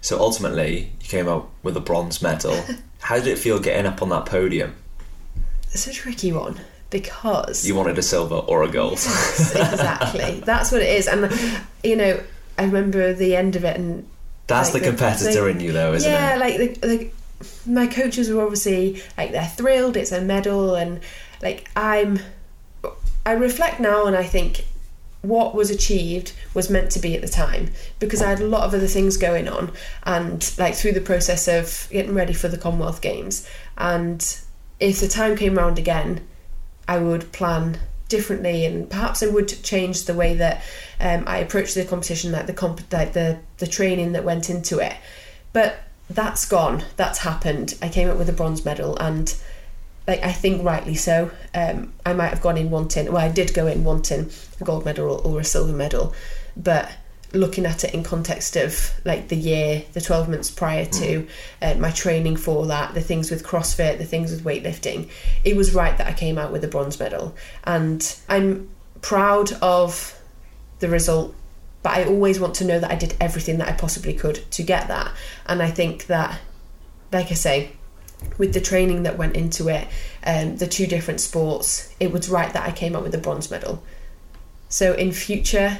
So 0.00 0.18
ultimately, 0.18 0.90
you 1.00 1.08
came 1.08 1.28
up 1.28 1.48
with 1.62 1.76
a 1.76 1.80
bronze 1.80 2.20
medal. 2.20 2.60
How 2.98 3.18
did 3.18 3.28
it 3.28 3.38
feel 3.38 3.60
getting 3.60 3.86
up 3.86 4.02
on 4.02 4.08
that 4.08 4.26
podium? 4.26 4.74
it's 5.72 5.86
a 5.86 5.92
tricky 5.92 6.32
one 6.32 6.60
because 6.92 7.66
You 7.66 7.74
wanted 7.74 7.98
a 7.98 8.02
silver 8.02 8.36
or 8.36 8.62
a 8.62 8.68
gold. 8.68 8.92
exactly 8.92 10.40
that's 10.44 10.70
what 10.70 10.82
it 10.82 10.90
is 10.96 11.08
and 11.08 11.32
you 11.82 11.96
know 11.96 12.20
i 12.58 12.64
remember 12.64 13.12
the 13.14 13.34
end 13.34 13.56
of 13.56 13.64
it 13.64 13.76
and 13.76 14.06
That's 14.46 14.72
Like 14.72 14.82
the 14.84 14.90
the- 14.90 14.96
competitor 14.96 15.42
the- 15.44 15.46
in 15.48 15.60
you, 15.60 15.72
though, 15.72 15.94
isn't 15.94 16.08
yeah 16.10 16.34
it? 16.36 16.38
Yeah, 16.38 16.44
like 16.68 16.80
the, 16.80 16.86
the, 16.86 17.10
my 17.70 17.86
coaches 17.88 18.30
were 18.30 18.42
obviously 18.42 19.02
like 19.18 19.32
they're 19.32 19.44
thrilled 19.46 19.96
it's 19.96 20.12
a 20.12 20.20
medal 20.20 20.74
and 20.76 21.00
like 21.42 21.68
i'm 21.74 22.20
i 23.26 23.32
reflect 23.32 23.80
now 23.80 24.06
and 24.06 24.14
i 24.16 24.22
think 24.22 24.64
what 25.22 25.54
was 25.54 25.70
achieved 25.70 26.32
was 26.54 26.68
meant 26.68 26.90
to 26.90 26.98
be 26.98 27.14
at 27.14 27.22
the 27.22 27.28
time 27.28 27.70
because 28.00 28.20
I 28.20 28.28
had 28.30 28.40
a 28.40 28.44
lot 28.44 28.62
of 28.64 28.74
other 28.74 28.88
things 28.88 29.16
going 29.16 29.46
on 29.46 29.70
and 30.02 30.52
like 30.58 30.74
through 30.74 30.94
the 30.94 31.00
process 31.00 31.46
of 31.46 31.86
getting 31.92 32.12
ready 32.12 32.32
for 32.32 32.48
the 32.48 32.58
Commonwealth 32.58 33.00
Games 33.00 33.48
and 33.78 34.20
if 34.80 34.98
the 34.98 35.06
time 35.06 35.36
came 35.36 35.54
round 35.54 35.78
again 35.78 36.26
I 36.88 36.98
would 36.98 37.32
plan 37.32 37.78
differently 38.08 38.66
and 38.66 38.90
perhaps 38.90 39.22
I 39.22 39.26
would 39.28 39.48
change 39.62 40.04
the 40.04 40.14
way 40.14 40.34
that 40.34 40.62
um, 41.00 41.24
I 41.26 41.38
approached 41.38 41.74
the 41.74 41.84
competition 41.84 42.30
like 42.30 42.46
the 42.46 42.52
comp- 42.52 42.92
like 42.92 43.14
the 43.14 43.38
the 43.58 43.66
training 43.66 44.12
that 44.12 44.24
went 44.24 44.50
into 44.50 44.78
it. 44.78 44.94
But 45.52 45.80
that's 46.10 46.46
gone. 46.46 46.84
That's 46.96 47.20
happened. 47.20 47.74
I 47.80 47.88
came 47.88 48.10
up 48.10 48.18
with 48.18 48.28
a 48.28 48.32
bronze 48.32 48.64
medal 48.64 48.98
and 48.98 49.34
like 50.06 50.22
I 50.22 50.32
think 50.32 50.64
rightly 50.64 50.94
so. 50.94 51.30
Um, 51.54 51.92
I 52.04 52.12
might 52.12 52.28
have 52.28 52.40
gone 52.40 52.58
in 52.58 52.70
wanting, 52.70 53.06
well, 53.06 53.24
I 53.24 53.28
did 53.28 53.54
go 53.54 53.66
in 53.66 53.84
wanting 53.84 54.30
a 54.60 54.64
gold 54.64 54.84
medal 54.84 55.08
or, 55.10 55.20
or 55.20 55.40
a 55.40 55.44
silver 55.44 55.72
medal, 55.72 56.14
but 56.56 56.90
looking 57.34 57.66
at 57.66 57.84
it 57.84 57.94
in 57.94 58.02
context 58.02 58.56
of 58.56 58.92
like 59.04 59.28
the 59.28 59.36
year, 59.36 59.84
the 59.92 60.00
12 60.00 60.28
months 60.28 60.50
prior 60.50 60.84
to 60.84 61.26
uh, 61.60 61.74
my 61.74 61.90
training 61.90 62.36
for 62.36 62.66
that, 62.66 62.94
the 62.94 63.00
things 63.00 63.30
with 63.30 63.44
CrossFit, 63.44 63.98
the 63.98 64.04
things 64.04 64.30
with 64.30 64.44
weightlifting, 64.44 65.08
it 65.44 65.56
was 65.56 65.74
right 65.74 65.96
that 65.98 66.06
I 66.06 66.12
came 66.12 66.38
out 66.38 66.52
with 66.52 66.64
a 66.64 66.68
bronze 66.68 66.98
medal. 66.98 67.34
And 67.64 68.16
I'm 68.28 68.68
proud 69.00 69.52
of 69.54 70.20
the 70.80 70.88
result, 70.88 71.34
but 71.82 71.94
I 71.94 72.04
always 72.04 72.38
want 72.38 72.54
to 72.56 72.64
know 72.64 72.78
that 72.78 72.90
I 72.90 72.96
did 72.96 73.14
everything 73.20 73.58
that 73.58 73.68
I 73.68 73.72
possibly 73.72 74.14
could 74.14 74.50
to 74.52 74.62
get 74.62 74.88
that. 74.88 75.12
And 75.46 75.62
I 75.62 75.70
think 75.70 76.06
that, 76.06 76.38
like 77.12 77.30
I 77.30 77.34
say, 77.34 77.72
with 78.38 78.54
the 78.54 78.60
training 78.60 79.02
that 79.04 79.18
went 79.18 79.36
into 79.36 79.68
it, 79.68 79.88
um, 80.24 80.56
the 80.56 80.66
two 80.66 80.86
different 80.86 81.20
sports, 81.20 81.94
it 81.98 82.12
was 82.12 82.28
right 82.28 82.52
that 82.52 82.68
I 82.68 82.72
came 82.72 82.94
up 82.94 83.02
with 83.02 83.14
a 83.14 83.18
bronze 83.18 83.50
medal. 83.50 83.82
So 84.68 84.94
in 84.94 85.12
future, 85.12 85.78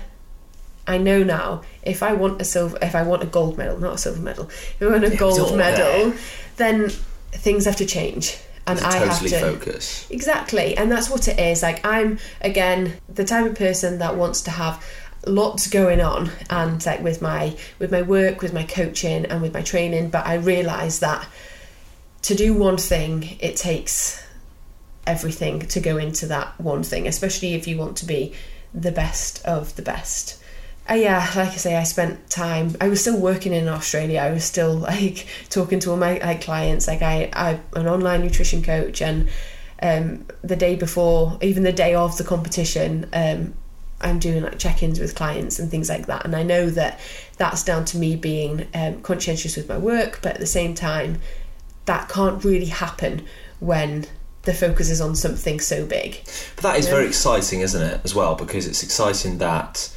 I 0.86 0.98
know 0.98 1.22
now 1.22 1.62
if 1.82 2.02
I 2.02 2.12
want 2.12 2.40
a 2.40 2.44
silver, 2.44 2.78
if 2.82 2.94
I 2.94 3.02
want 3.02 3.22
a 3.22 3.26
gold 3.26 3.56
medal, 3.56 3.78
not 3.78 3.94
a 3.94 3.98
silver 3.98 4.20
medal, 4.20 4.48
if 4.48 4.82
I 4.82 4.86
want 4.86 5.04
a 5.04 5.16
gold 5.16 5.56
medal, 5.56 6.10
there. 6.10 6.18
then 6.56 6.90
things 7.32 7.64
have 7.64 7.76
to 7.76 7.86
change, 7.86 8.38
and 8.66 8.80
I 8.80 8.96
have 8.96 9.18
totally 9.18 9.30
to 9.30 9.40
focus. 9.40 10.10
Exactly, 10.10 10.76
and 10.76 10.90
that's 10.90 11.08
what 11.08 11.28
it 11.28 11.38
is. 11.38 11.62
Like 11.62 11.84
I'm 11.84 12.18
again 12.40 12.94
the 13.08 13.24
type 13.24 13.46
of 13.46 13.54
person 13.54 13.98
that 13.98 14.16
wants 14.16 14.42
to 14.42 14.50
have 14.50 14.84
lots 15.26 15.68
going 15.68 16.00
on 16.00 16.30
and 16.50 16.84
like 16.84 17.00
with 17.00 17.22
my 17.22 17.56
with 17.78 17.92
my 17.92 18.02
work, 18.02 18.42
with 18.42 18.52
my 18.52 18.64
coaching 18.64 19.24
and 19.26 19.40
with 19.40 19.54
my 19.54 19.62
training, 19.62 20.10
but 20.10 20.26
I 20.26 20.34
realise 20.34 20.98
that 20.98 21.26
to 22.22 22.34
do 22.34 22.54
one 22.54 22.76
thing 22.76 23.36
it 23.40 23.56
takes 23.56 24.24
everything 25.06 25.60
to 25.60 25.80
go 25.80 25.96
into 25.96 26.26
that 26.26 26.60
one 26.60 26.82
thing, 26.82 27.06
especially 27.06 27.54
if 27.54 27.66
you 27.66 27.76
want 27.76 27.96
to 27.98 28.06
be 28.06 28.32
the 28.72 28.92
best 28.92 29.44
of 29.44 29.74
the 29.76 29.82
best. 29.82 30.41
Uh, 30.90 30.94
yeah, 30.94 31.18
like 31.36 31.50
I 31.50 31.56
say, 31.56 31.76
I 31.76 31.84
spent 31.84 32.28
time. 32.28 32.76
I 32.80 32.88
was 32.88 33.00
still 33.00 33.18
working 33.18 33.52
in 33.52 33.68
Australia. 33.68 34.20
I 34.20 34.32
was 34.32 34.44
still 34.44 34.74
like 34.92 35.26
talking 35.48 35.78
to 35.80 35.90
all 35.90 35.96
my 35.96 36.18
like 36.18 36.42
clients. 36.42 36.86
Like 36.88 37.02
I, 37.02 37.30
I'm 37.32 37.60
an 37.74 37.86
online 37.86 38.22
nutrition 38.22 38.62
coach, 38.62 39.00
and 39.00 39.28
um, 39.80 40.26
the 40.42 40.56
day 40.56 40.76
before, 40.76 41.38
even 41.40 41.62
the 41.62 41.72
day 41.72 41.94
of 41.94 42.16
the 42.18 42.24
competition, 42.24 43.08
um, 43.12 43.54
I'm 44.00 44.18
doing 44.18 44.42
like 44.42 44.58
check-ins 44.58 44.98
with 44.98 45.14
clients 45.14 45.58
and 45.60 45.70
things 45.70 45.88
like 45.88 46.06
that. 46.06 46.24
And 46.24 46.34
I 46.34 46.42
know 46.42 46.68
that 46.70 46.98
that's 47.36 47.62
down 47.62 47.84
to 47.86 47.98
me 47.98 48.16
being 48.16 48.66
um, 48.74 49.00
conscientious 49.02 49.56
with 49.56 49.68
my 49.68 49.78
work, 49.78 50.18
but 50.22 50.34
at 50.34 50.40
the 50.40 50.46
same 50.46 50.74
time, 50.74 51.20
that 51.86 52.08
can't 52.08 52.44
really 52.44 52.66
happen 52.66 53.24
when 53.60 54.06
the 54.42 54.52
focus 54.52 54.90
is 54.90 55.00
on 55.00 55.14
something 55.14 55.60
so 55.60 55.86
big. 55.86 56.20
But 56.56 56.62
that 56.62 56.76
is 56.78 56.86
Yeah. 56.86 56.94
very 56.94 57.06
exciting, 57.06 57.60
isn't 57.60 57.80
it, 57.80 58.00
as 58.02 58.12
well? 58.12 58.34
Because 58.34 58.66
it's 58.66 58.82
exciting 58.82 59.38
that 59.38 59.88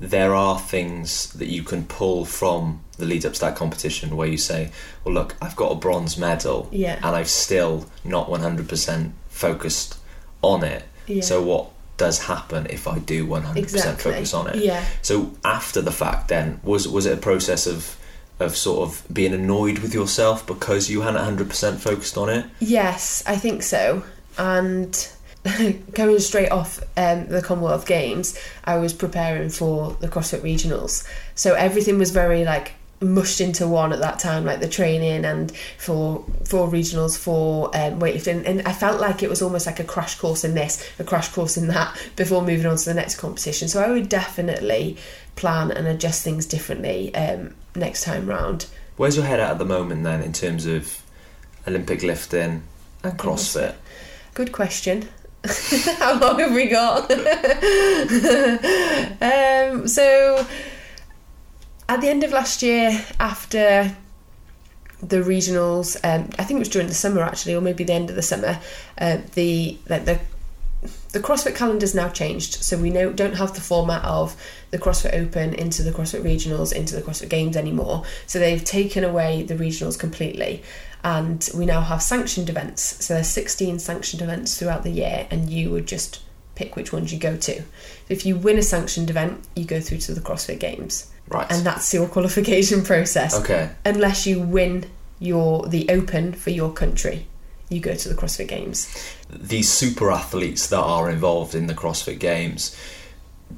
there 0.00 0.34
are 0.34 0.58
things 0.58 1.30
that 1.34 1.46
you 1.48 1.62
can 1.62 1.84
pull 1.84 2.24
from 2.24 2.80
the 2.96 3.04
lead 3.04 3.24
up 3.26 3.34
to 3.34 3.40
that 3.40 3.54
competition 3.54 4.16
where 4.16 4.26
you 4.28 4.38
say, 4.38 4.70
well, 5.04 5.12
look, 5.14 5.36
I've 5.42 5.56
got 5.56 5.72
a 5.72 5.74
bronze 5.74 6.16
medal 6.18 6.68
Yeah. 6.72 6.96
and 6.96 7.14
I've 7.14 7.28
still 7.28 7.86
not 8.02 8.28
100% 8.28 9.12
focused 9.28 9.98
on 10.42 10.64
it. 10.64 10.84
Yeah. 11.06 11.22
So, 11.22 11.42
what 11.42 11.70
does 11.98 12.18
happen 12.24 12.66
if 12.70 12.88
I 12.88 12.98
do 12.98 13.26
100% 13.26 13.56
Exactly. 13.56 14.12
focus 14.12 14.32
on 14.32 14.46
it? 14.48 14.56
Yeah. 14.56 14.84
So, 15.02 15.32
after 15.44 15.82
the 15.82 15.92
fact, 15.92 16.28
then, 16.28 16.60
was, 16.62 16.88
was 16.88 17.04
it 17.06 17.12
a 17.18 17.20
process 17.20 17.66
of 17.66 17.96
of 18.38 18.56
sort 18.56 18.88
of 18.88 19.04
being 19.12 19.34
annoyed 19.34 19.80
with 19.80 19.92
yourself 19.92 20.46
because 20.46 20.88
you 20.88 21.02
hadn't 21.02 21.20
100% 21.38 21.76
focused 21.78 22.16
on 22.16 22.30
it? 22.30 22.46
Yes, 22.58 23.22
I 23.26 23.36
think 23.36 23.62
so. 23.62 24.02
And 24.38 24.96
going 25.92 26.18
straight 26.18 26.50
off 26.50 26.82
um, 26.96 27.26
the 27.28 27.42
Commonwealth 27.42 27.86
Games, 27.86 28.38
I 28.64 28.76
was 28.76 28.92
preparing 28.92 29.48
for 29.48 29.96
the 30.00 30.08
CrossFit 30.08 30.40
Regionals. 30.40 31.06
So 31.34 31.54
everything 31.54 31.98
was 31.98 32.10
very 32.10 32.44
like 32.44 32.72
mushed 33.00 33.40
into 33.40 33.66
one 33.66 33.92
at 33.92 34.00
that 34.00 34.18
time, 34.18 34.44
like 34.44 34.60
the 34.60 34.68
training 34.68 35.24
and 35.24 35.50
for 35.78 36.24
for 36.44 36.68
regionals 36.68 37.18
for 37.18 37.68
um, 37.68 37.98
weightlifting. 38.00 38.44
And 38.46 38.62
I 38.62 38.72
felt 38.72 39.00
like 39.00 39.22
it 39.22 39.30
was 39.30 39.40
almost 39.40 39.66
like 39.66 39.80
a 39.80 39.84
crash 39.84 40.16
course 40.16 40.44
in 40.44 40.54
this, 40.54 40.86
a 40.98 41.04
crash 41.04 41.28
course 41.28 41.56
in 41.56 41.68
that, 41.68 41.96
before 42.16 42.42
moving 42.42 42.66
on 42.66 42.76
to 42.76 42.84
the 42.84 42.94
next 42.94 43.16
competition. 43.16 43.68
So 43.68 43.82
I 43.82 43.90
would 43.90 44.08
definitely 44.08 44.98
plan 45.36 45.70
and 45.70 45.86
adjust 45.86 46.22
things 46.22 46.44
differently 46.44 47.14
um, 47.14 47.54
next 47.74 48.04
time 48.04 48.26
round. 48.26 48.66
Where's 48.96 49.16
your 49.16 49.24
head 49.24 49.40
at 49.40 49.52
at 49.52 49.58
the 49.58 49.64
moment 49.64 50.04
then 50.04 50.22
in 50.22 50.34
terms 50.34 50.66
of 50.66 51.02
Olympic 51.66 52.02
lifting 52.02 52.64
and 53.02 53.18
CrossFit? 53.18 53.74
Good 54.34 54.52
question. 54.52 55.08
How 55.98 56.18
long 56.18 56.38
have 56.40 56.52
we 56.52 56.66
got? 56.68 57.10
um, 59.22 59.88
so, 59.88 60.46
at 61.88 62.00
the 62.00 62.08
end 62.08 62.24
of 62.24 62.32
last 62.32 62.62
year, 62.62 63.04
after 63.18 63.96
the 65.02 65.16
regionals, 65.16 65.96
um, 66.04 66.28
I 66.38 66.44
think 66.44 66.58
it 66.58 66.60
was 66.60 66.68
during 66.68 66.88
the 66.88 66.94
summer 66.94 67.22
actually, 67.22 67.54
or 67.54 67.62
maybe 67.62 67.84
the 67.84 67.94
end 67.94 68.10
of 68.10 68.16
the 68.16 68.22
summer, 68.22 68.60
uh, 68.98 69.18
the 69.34 69.78
like 69.88 70.04
the 70.04 70.20
the 71.12 71.20
CrossFit 71.20 71.54
calendar's 71.54 71.94
now 71.94 72.08
changed, 72.08 72.54
so 72.54 72.78
we 72.78 72.90
know 72.90 73.12
don't 73.12 73.34
have 73.34 73.54
the 73.54 73.60
format 73.60 74.02
of 74.04 74.34
the 74.70 74.78
CrossFit 74.78 75.14
Open 75.14 75.54
into 75.54 75.82
the 75.82 75.90
CrossFit 75.90 76.22
Regionals 76.22 76.72
into 76.72 76.96
the 76.96 77.02
CrossFit 77.02 77.28
Games 77.28 77.56
anymore. 77.56 78.04
So 78.26 78.38
they've 78.38 78.64
taken 78.64 79.04
away 79.04 79.42
the 79.42 79.56
regionals 79.56 79.98
completely, 79.98 80.62
and 81.04 81.46
we 81.54 81.66
now 81.66 81.82
have 81.82 82.02
sanctioned 82.02 82.48
events. 82.48 83.04
So 83.04 83.14
there's 83.14 83.28
16 83.28 83.78
sanctioned 83.78 84.22
events 84.22 84.58
throughout 84.58 84.82
the 84.82 84.90
year, 84.90 85.26
and 85.30 85.50
you 85.50 85.70
would 85.70 85.86
just 85.86 86.22
pick 86.54 86.76
which 86.76 86.92
ones 86.92 87.12
you 87.12 87.18
go 87.18 87.36
to. 87.36 87.62
If 88.08 88.24
you 88.24 88.36
win 88.36 88.58
a 88.58 88.62
sanctioned 88.62 89.10
event, 89.10 89.40
you 89.54 89.64
go 89.64 89.80
through 89.80 89.98
to 89.98 90.14
the 90.14 90.20
CrossFit 90.20 90.60
Games, 90.60 91.10
Right. 91.28 91.46
and 91.50 91.64
that's 91.64 91.92
your 91.92 92.08
qualification 92.08 92.82
process 92.84 93.38
okay. 93.38 93.70
unless 93.84 94.26
you 94.26 94.40
win 94.40 94.86
your 95.18 95.68
the 95.68 95.88
open 95.90 96.32
for 96.32 96.48
your 96.50 96.72
country 96.72 97.26
you 97.70 97.80
go 97.80 97.94
to 97.94 98.08
the 98.08 98.14
CrossFit 98.14 98.48
Games. 98.48 98.92
These 99.30 99.70
super 99.70 100.10
athletes 100.10 100.68
that 100.68 100.80
are 100.80 101.08
involved 101.08 101.54
in 101.54 101.66
the 101.66 101.74
CrossFit 101.74 102.18
Games, 102.18 102.76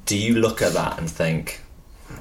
do 0.05 0.17
you 0.17 0.35
look 0.35 0.61
at 0.61 0.73
that 0.73 0.97
and 0.97 1.09
think, 1.09 1.61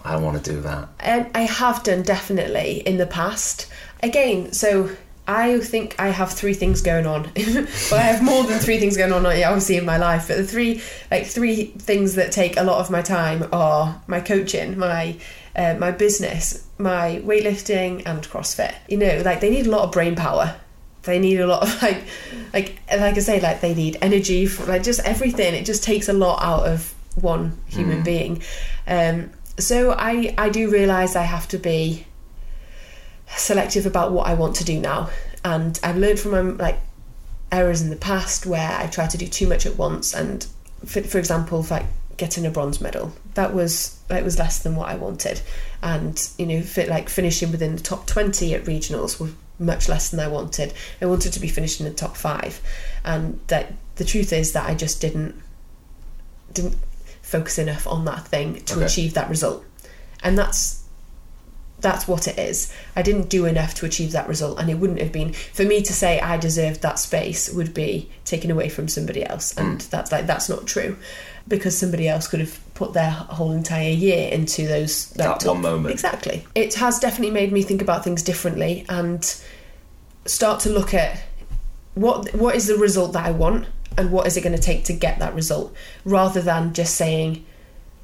I 0.05 0.17
want 0.17 0.43
to 0.43 0.51
do 0.51 0.61
that? 0.63 0.89
Um, 1.01 1.27
I 1.35 1.43
have 1.43 1.83
done 1.83 2.03
definitely 2.03 2.83
in 2.87 2.97
the 2.97 3.07
past. 3.07 3.71
Again, 4.03 4.53
so 4.53 4.91
I 5.29 5.61
think 5.61 5.95
I 5.99 6.09
have 6.09 6.33
three 6.33 6.55
things 6.55 6.83
going 6.83 7.07
on. 7.07 7.31
well, 7.37 7.67
I 7.93 8.03
have 8.03 8.23
more 8.23 8.43
than 8.45 8.59
three 8.59 8.79
things 8.79 8.97
going 8.97 9.13
on, 9.13 9.25
obviously, 9.25 9.77
in 9.77 9.85
my 9.85 9.99
life. 9.99 10.29
But 10.29 10.39
the 10.39 10.47
three, 10.47 10.83
like 11.11 11.27
three 11.27 11.67
things 11.67 12.17
that 12.17 12.33
take 12.33 12.57
a 12.57 12.65
lot 12.65 12.81
of 12.81 12.91
my 12.91 13.03
time 13.03 13.49
are 13.53 14.03
my 14.07 14.21
coaching, 14.21 14.79
my 14.79 15.17
uh, 15.55 15.75
my 15.79 15.91
business, 15.91 16.67
my 16.79 17.21
weightlifting, 17.25 18.03
and 18.07 18.23
CrossFit. 18.23 18.75
You 18.89 18.97
know, 18.97 19.23
like 19.25 19.41
they 19.41 19.51
need 19.51 19.67
a 19.67 19.71
lot 19.71 19.85
of 19.85 19.93
brain 19.93 20.17
power. 20.17 20.57
They 21.05 21.19
need 21.19 21.41
a 21.41 21.47
lot 21.47 21.63
of 21.63 21.83
like, 21.83 22.05
like 22.53 22.79
like 22.89 23.17
I 23.17 23.21
say, 23.21 23.41
like 23.41 23.61
they 23.61 23.75
need 23.75 23.99
energy, 24.01 24.47
for, 24.47 24.67
like 24.67 24.83
just 24.83 25.01
everything. 25.01 25.55
It 25.55 25.65
just 25.65 25.83
takes 25.83 26.09
a 26.09 26.13
lot 26.13 26.43
out 26.43 26.67
of 26.67 26.95
one 27.21 27.59
human 27.67 28.03
Mm. 28.03 28.05
being. 28.05 28.43
Um, 28.87 29.31
so 29.59 29.93
I 29.93 30.35
I 30.39 30.49
do 30.49 30.71
realize 30.71 31.17
I 31.17 31.25
have 31.25 31.49
to 31.49 31.59
be 31.59 32.07
selective 33.37 33.87
about 33.87 34.13
what 34.13 34.27
I 34.27 34.35
want 34.35 34.57
to 34.57 34.65
do 34.65 34.79
now, 34.79 35.11
and 35.45 35.79
I've 35.83 35.97
learned 35.97 36.21
from 36.21 36.31
my 36.33 36.41
like 36.41 36.79
errors 37.51 37.83
in 37.83 37.91
the 37.91 37.97
past 37.97 38.47
where 38.47 38.71
I 38.79 38.87
tried 38.87 39.11
to 39.11 39.19
do 39.19 39.27
too 39.27 39.47
much 39.49 39.67
at 39.67 39.77
once, 39.77 40.15
and 40.15 40.47
for, 40.87 41.03
for 41.03 41.19
example, 41.19 41.67
like 41.71 41.87
getting 42.17 42.47
a 42.47 42.51
bronze 42.51 42.81
medal, 42.81 43.13
that 43.35 43.53
was 43.55 43.99
that 44.09 44.25
was 44.25 44.39
less 44.39 44.59
than 44.63 44.77
what 44.77 44.89
I 44.89 44.95
wanted, 44.97 45.41
and 45.83 46.29
you 46.39 46.47
know, 46.47 46.63
fit, 46.63 46.89
like 46.89 47.09
finishing 47.09 47.51
within 47.51 47.75
the 47.77 47.83
top 47.83 48.07
twenty 48.07 48.55
at 48.55 48.65
regionals 48.65 49.19
was 49.21 49.33
much 49.59 49.89
less 49.89 50.11
than 50.11 50.21
I 50.21 50.29
wanted. 50.29 50.73
I 51.01 51.07
wanted 51.07 51.33
to 51.33 51.41
be 51.41 51.49
finished 51.49 51.81
in 51.81 51.87
the 51.87 51.93
top 51.93 52.17
five, 52.17 52.61
and 53.05 53.41
that 53.49 53.73
the 53.97 54.05
truth 54.05 54.33
is 54.33 54.53
that 54.53 54.69
I 54.69 54.75
just 54.75 55.01
didn't 55.01 55.41
didn't 56.53 56.77
focus 57.23 57.59
enough 57.59 57.87
on 57.87 58.05
that 58.05 58.27
thing 58.29 58.61
to 58.65 58.77
Okay. 58.77 58.85
achieve 58.85 59.15
that 59.15 59.29
result, 59.31 59.65
and 60.23 60.37
that's 60.37 60.83
that's 61.81 62.07
what 62.07 62.29
it 62.29 62.39
is. 62.39 62.73
I 62.95 63.03
didn't 63.03 63.29
do 63.29 63.45
enough 63.45 63.75
to 63.75 63.87
achieve 63.87 64.13
that 64.13 64.29
result, 64.29 64.59
and 64.59 64.71
it 64.71 64.75
wouldn't 64.75 65.01
have 65.01 65.13
been 65.13 65.33
for 65.33 65.65
me 65.65 65.83
to 65.83 65.93
say 65.93 66.21
I 66.21 66.37
deserved 66.37 66.81
that 66.83 66.99
space 66.99 67.53
would 67.53 67.75
be 67.75 68.09
taken 68.25 68.51
away 68.51 68.69
from 68.69 68.89
somebody 68.89 69.25
else, 69.27 69.57
and 69.57 69.81
mm. 69.81 69.91
that's 69.91 70.13
like 70.13 70.27
that's 70.27 70.49
not 70.49 70.67
true, 70.67 70.97
because 71.49 71.77
somebody 71.77 72.09
else 72.09 72.29
could 72.29 72.41
have 72.41 72.59
put 72.75 72.93
their 72.93 73.11
whole 73.11 73.53
entire 73.53 73.91
year 73.91 74.31
into 74.31 74.67
those 74.67 75.17
like, 75.17 75.41
That 75.41 75.49
one 75.49 75.61
moment. 75.61 75.93
Exactly. 75.93 76.45
It 76.55 76.75
has 76.75 76.99
definitely 76.99 77.33
made 77.33 77.53
me 77.53 77.63
think 77.63 77.83
about 77.83 78.05
things 78.05 78.23
differently 78.23 78.85
and 78.89 79.25
start 80.25 80.61
to 80.61 80.71
look 80.71 80.95
at 80.95 81.21
what 81.95 82.35
what 82.35 82.55
is 82.55 82.67
the 82.67 82.77
result 82.77 83.13
that 83.13 83.27
I 83.27 83.33
want 83.33 83.67
and 83.99 84.11
what 84.11 84.27
is 84.27 84.37
it 84.37 84.43
going 84.43 84.57
to 84.57 84.63
take 84.63 84.85
to 84.85 84.93
get 84.93 85.19
that 85.19 85.35
result, 85.35 85.75
rather 86.05 86.41
than 86.41 86.73
just 86.73 86.95
saying, 86.95 87.45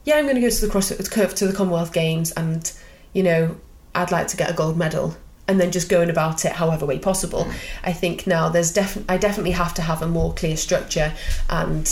yeah, 0.05 0.17
I'm 0.17 0.25
going 0.25 0.35
to 0.35 0.41
go 0.41 0.51
to 0.51 0.67
the 0.67 0.73
CrossFit 0.73 1.35
to 1.37 1.47
the 1.47 1.53
Commonwealth 1.55 1.93
Games 1.93 2.33
and 2.33 2.71
you 3.13 3.23
know 3.23 3.57
I'd 3.95 4.13
like 4.13 4.29
to 4.29 4.37
get 4.37 4.51
a 4.51 4.53
gold 4.53 4.77
medal 4.77 5.17
and 5.47 5.59
then 5.59 5.73
just 5.73 5.89
going 5.89 6.11
about 6.11 6.45
it 6.45 6.53
however 6.53 6.85
way 6.85 6.99
possible. 6.99 7.45
Mm. 7.45 7.55
I 7.85 7.93
think 7.93 8.27
now 8.27 8.49
there's 8.51 8.73
definitely 8.73 9.15
I 9.15 9.17
definitely 9.17 9.53
have 9.53 9.75
to 9.75 9.83
have 9.83 10.03
a 10.03 10.07
more 10.07 10.35
clear 10.35 10.57
structure 10.57 11.15
and 11.49 11.87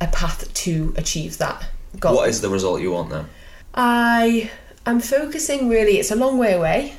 a 0.00 0.06
path 0.08 0.52
to 0.52 0.94
achieve 0.96 1.38
that 1.38 1.66
goal. 1.98 2.16
What 2.16 2.28
is 2.28 2.40
the 2.40 2.48
result 2.48 2.80
you 2.80 2.92
want 2.92 3.10
then? 3.10 3.26
I 3.74 4.50
am 4.86 5.00
focusing 5.00 5.68
really. 5.68 5.98
It's 5.98 6.10
a 6.10 6.16
long 6.16 6.38
way 6.38 6.52
away, 6.52 6.94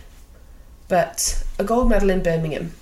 but 0.88 1.44
a 1.58 1.64
gold 1.64 1.90
medal 1.90 2.10
in 2.10 2.24
Birmingham 2.24 2.74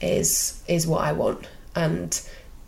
is 0.00 0.62
is 0.68 0.86
what 0.86 1.02
I 1.02 1.12
want, 1.12 1.46
and 1.74 2.20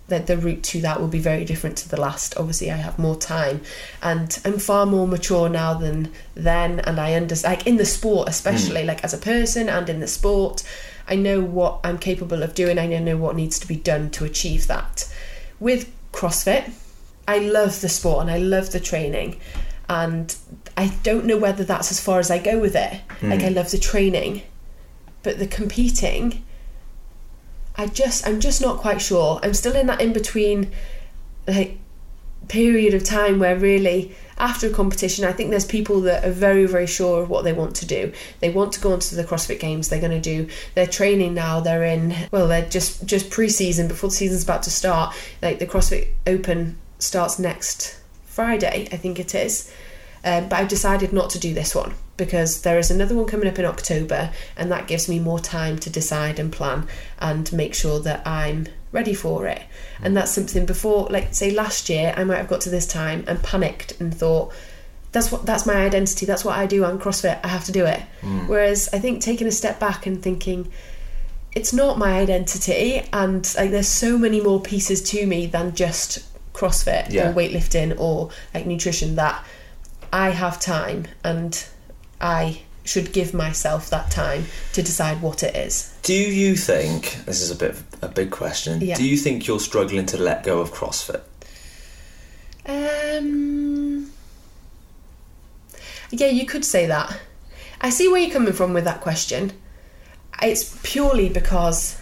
that 0.09 0.27
the 0.27 0.37
route 0.37 0.63
to 0.63 0.81
that 0.83 1.01
will 1.01 1.09
be 1.09 1.19
very 1.19 1.45
different 1.45 1.77
to 1.79 1.89
the 1.89 2.01
last. 2.01 2.37
Obviously, 2.37 2.71
I 2.71 2.77
have 2.77 2.99
more 2.99 3.17
time, 3.17 3.63
and 4.03 4.39
I'm 4.45 4.59
far 4.59 4.87
more 4.87 5.07
mature 5.07 5.49
now 5.49 5.75
than 5.75 6.13
then, 6.35 6.81
and 6.81 7.01
I 7.01 7.15
understand. 7.15 7.59
Like 7.59 7.67
in 7.67 7.77
the 7.77 7.87
sport, 7.87 8.29
especially 8.29 8.83
hmm. 8.83 8.89
like 8.89 9.05
as 9.05 9.15
a 9.15 9.19
person 9.19 9.69
and 9.69 9.89
in 9.89 10.01
the 10.01 10.09
sport, 10.09 10.63
I 11.07 11.17
know 11.17 11.41
what 11.41 11.81
I'm 11.85 11.99
capable 11.99 12.43
of 12.43 12.55
doing. 12.55 12.79
I 12.79 12.87
know 12.87 13.17
what 13.17 13.37
needs 13.37 13.59
to 13.61 13.67
be 13.67 13.77
done 13.77 14.11
to 14.11 14.25
achieve 14.25 14.67
that. 14.69 15.13
With 15.61 15.93
CrossFit, 16.13 16.73
I 17.27 17.39
love 17.39 17.81
the 17.81 17.89
sport 17.89 18.23
and 18.23 18.31
I 18.31 18.39
love 18.39 18.73
the 18.73 18.81
training, 18.81 19.39
and 19.89 20.35
I 20.77 20.89
don't 21.03 21.25
know 21.25 21.39
whether 21.39 21.65
that's 21.65 21.91
as 21.91 22.01
far 22.01 22.19
as 22.19 22.31
I 22.31 22.39
go 22.39 22.59
with 22.59 22.75
it. 22.77 23.01
Hmm. 23.21 23.31
Like 23.31 23.43
I 23.43 23.49
love 23.49 23.71
the 23.71 23.79
training, 23.79 24.43
but 25.23 25.39
the 25.39 25.47
competing, 25.47 26.45
I 27.77 27.87
just 27.87 28.27
I'm 28.27 28.41
just 28.41 28.61
not 28.61 28.79
quite 28.79 29.01
sure. 29.01 29.41
I'm 29.43 29.55
still 29.55 29.77
in 29.77 29.87
that 29.87 30.01
in 30.01 30.13
between, 30.13 30.73
like 31.47 31.79
period 32.49 32.95
of 32.95 33.05
time 33.05 33.39
where 33.39 33.57
really 33.57 34.15
after 34.39 34.67
a 34.67 34.71
competition 34.71 35.25
I 35.25 35.33
think 35.33 35.51
there's 35.51 35.65
people 35.65 36.01
that 36.03 36.25
are 36.25 36.33
very 36.33 36.67
very 36.67 36.87
sure 36.87 37.23
of 37.23 37.31
what 37.31 37.45
they 37.45 37.53
want 37.53 37.77
to 37.77 37.87
do 37.87 38.13
they 38.41 38.51
want 38.51 38.73
to 38.73 38.81
go 38.81 38.93
onto 38.93 39.15
the 39.15 39.25
CrossFit 39.25 39.61
games 39.61 39.89
they're 39.89 40.01
going 40.01 40.11
to 40.11 40.21
do 40.21 40.49
their 40.75 40.87
training 40.87 41.35
now 41.35 41.61
they're 41.61 41.85
in 41.85 42.15
well 42.31 42.49
they're 42.49 42.69
just 42.69 43.07
just 43.07 43.31
pre-season 43.31 43.89
before 43.89 44.11
the 44.11 44.17
season's 44.17 44.43
about 44.43 44.63
to 44.65 44.71
start 44.71 45.15
like 45.41 45.61
the 45.61 45.67
CrossFit 45.67 46.09
Open 46.27 46.77
starts 47.03 47.39
next 47.39 47.99
Friday 48.25 48.89
I 48.93 48.97
think 48.97 49.19
it 49.19 49.35
is 49.35 49.73
um, 50.25 50.49
but 50.49 50.59
I've 50.59 50.69
decided 50.69 51.13
not 51.13 51.31
to 51.31 51.39
do 51.39 51.53
this 51.53 51.75
one 51.75 51.95
because 52.17 52.63
there 52.63 52.79
is 52.79 52.91
another 52.91 53.15
one 53.15 53.27
coming 53.27 53.49
up 53.49 53.59
in 53.59 53.65
October, 53.65 54.31
and 54.57 54.71
that 54.71 54.87
gives 54.87 55.09
me 55.09 55.19
more 55.19 55.41
time 55.41 55.79
to 55.81 55.91
decide 55.91 56.39
and 56.39 56.53
plan 56.53 56.87
and 57.19 57.53
make 57.53 57.75
sure 57.75 57.99
that 58.01 58.25
I'm 58.27 58.69
ready 58.93 59.15
for 59.15 59.47
it. 59.47 59.63
And 60.01 60.17
that's 60.17 60.31
something 60.31 60.67
before, 60.67 61.09
like 61.11 61.35
say 61.35 61.51
last 61.51 61.89
year, 61.89 62.15
I 62.17 62.25
might 62.25 62.37
have 62.37 62.49
got 62.49 62.61
to 62.63 62.71
this 62.71 62.87
time 62.87 63.25
and 63.27 63.43
panicked 63.43 64.01
and 64.01 64.15
thought, 64.15 64.53
that's 65.11 65.33
what 65.33 65.45
that's 65.45 65.67
my 65.67 65.75
identity. 65.75 66.25
That's 66.25 66.45
what 66.45 66.57
I 66.57 66.67
do. 66.67 66.85
I'm 66.85 66.99
CrossFit. 66.99 67.41
I 67.43 67.49
have 67.49 67.65
to 67.65 67.73
do 67.73 67.85
it. 67.85 68.01
Whereas 68.47 68.89
I 68.93 68.99
think 68.99 69.21
taking 69.21 69.47
a 69.47 69.53
step 69.53 69.81
back 69.81 70.07
and 70.07 70.23
thinking, 70.23 70.71
it's 71.55 71.73
not 71.73 71.99
my 71.99 72.19
identity, 72.19 73.03
and 73.13 73.53
like 73.57 73.71
there's 73.73 73.89
so 73.89 74.17
many 74.17 74.41
more 74.41 74.61
pieces 74.61 75.03
to 75.11 75.27
me 75.27 75.47
than 75.47 75.75
just 75.75 76.25
CrossFit 76.63 77.11
Yeah. 77.11 77.31
or 77.31 77.33
weightlifting 77.35 77.99
or 77.99 78.31
like 78.55 78.67
nutrition 78.67 79.17
that 79.17 79.45
I 80.13 80.31
have 80.31 80.61
time 80.61 81.07
and 81.25 81.65
I 82.21 82.61
should 82.85 83.13
give 83.13 83.33
myself 83.35 83.91
that 83.91 84.11
time 84.11 84.47
to 84.73 84.83
decide 84.83 85.23
what 85.23 85.43
it 85.43 85.55
is. 85.57 85.93
Do 86.03 86.15
you 86.15 86.57
think 86.57 87.25
this 87.27 87.41
is 87.41 87.51
a 87.51 87.55
bit 87.55 87.71
of 87.71 87.85
a 88.03 88.09
big 88.09 88.31
question? 88.31 88.81
Yeah. 88.81 88.97
Do 88.97 89.05
you 89.05 89.17
think 89.17 89.47
you're 89.47 89.61
struggling 89.61 90.07
to 90.07 90.19
let 90.19 90.43
go 90.45 90.61
of 90.61 90.73
CrossFit? 90.73 91.21
Um, 92.67 94.11
yeah, 96.11 96.27
you 96.29 96.47
could 96.47 96.65
say 96.65 96.87
that. 96.87 97.19
I 97.81 97.91
see 97.91 98.09
where 98.09 98.21
you're 98.21 98.33
coming 98.33 98.53
from 98.53 98.73
with 98.73 98.85
that 98.85 99.01
question. 99.01 99.53
It's 100.41 100.79
purely 100.83 101.29
because 101.29 102.01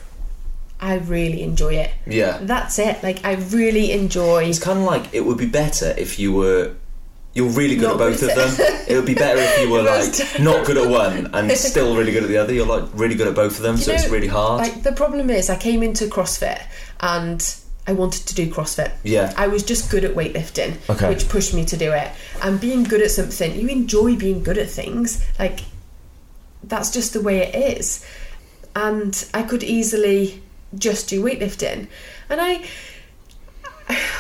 I 0.80 0.96
really 0.96 1.42
enjoy 1.42 1.74
it. 1.74 1.90
Yeah. 2.06 2.38
That's 2.40 2.78
it. 2.78 3.02
Like 3.02 3.24
I 3.24 3.34
really 3.34 3.92
enjoy. 3.92 4.44
It's 4.44 4.58
kind 4.58 4.78
of 4.78 4.84
like 4.84 5.12
it 5.12 5.24
would 5.24 5.38
be 5.38 5.46
better 5.46 5.94
if 5.96 6.18
you 6.18 6.32
were. 6.32 6.74
You're 7.32 7.48
really 7.50 7.76
good 7.76 7.84
Not 7.84 7.92
at 7.92 7.98
both 7.98 8.20
good 8.20 8.30
of 8.36 8.56
them. 8.56 8.66
it 8.88 8.96
would 8.96 9.06
be 9.06 9.14
better 9.14 9.38
if 9.40 9.60
you 9.60 9.70
were 9.70 9.82
like 9.82 10.40
not 10.40 10.66
good 10.66 10.76
at 10.76 10.88
one 10.90 11.32
and 11.32 11.52
still 11.56 11.96
really 11.96 12.10
good 12.10 12.24
at 12.24 12.28
the 12.28 12.38
other. 12.38 12.52
You're 12.52 12.66
like 12.66 12.84
really 12.94 13.14
good 13.14 13.28
at 13.28 13.34
both 13.36 13.56
of 13.56 13.62
them, 13.62 13.76
so 13.76 13.92
You 13.92 13.98
it's 13.98 14.08
really 14.08 14.26
hard. 14.26 14.60
Like 14.62 14.82
the 14.82 14.92
problem 14.92 15.30
is, 15.30 15.48
I 15.48 15.56
came 15.56 15.82
into 15.84 16.06
CrossFit 16.06 16.60
and 16.98 17.54
I 17.86 17.92
wanted 17.92 18.26
to 18.26 18.34
do 18.34 18.50
CrossFit. 18.50 18.92
Yeah. 19.04 19.32
I 19.36 19.46
was 19.46 19.62
just 19.62 19.90
good 19.90 20.04
at 20.04 20.14
weightlifting, 20.16 20.76
Okay. 20.90 21.08
which 21.08 21.28
pushed 21.28 21.54
me 21.54 21.64
to 21.66 21.76
do 21.76 21.92
it. 21.92 22.08
And 22.42 22.60
being 22.60 22.82
good 22.82 23.00
at 23.00 23.10
something, 23.12 23.54
you 23.54 23.68
enjoy 23.68 24.16
being 24.16 24.42
good 24.42 24.58
at 24.58 24.68
things. 24.68 25.24
Like 25.38 25.60
that's 26.64 26.90
just 26.90 27.12
the 27.12 27.20
way 27.20 27.38
it 27.46 27.78
is. 27.78 28.04
And 28.74 29.24
I 29.34 29.42
could 29.44 29.62
easily 29.62 30.42
just 30.76 31.08
do 31.08 31.22
weightlifting, 31.22 31.88
and 32.28 32.40
I. 32.40 32.64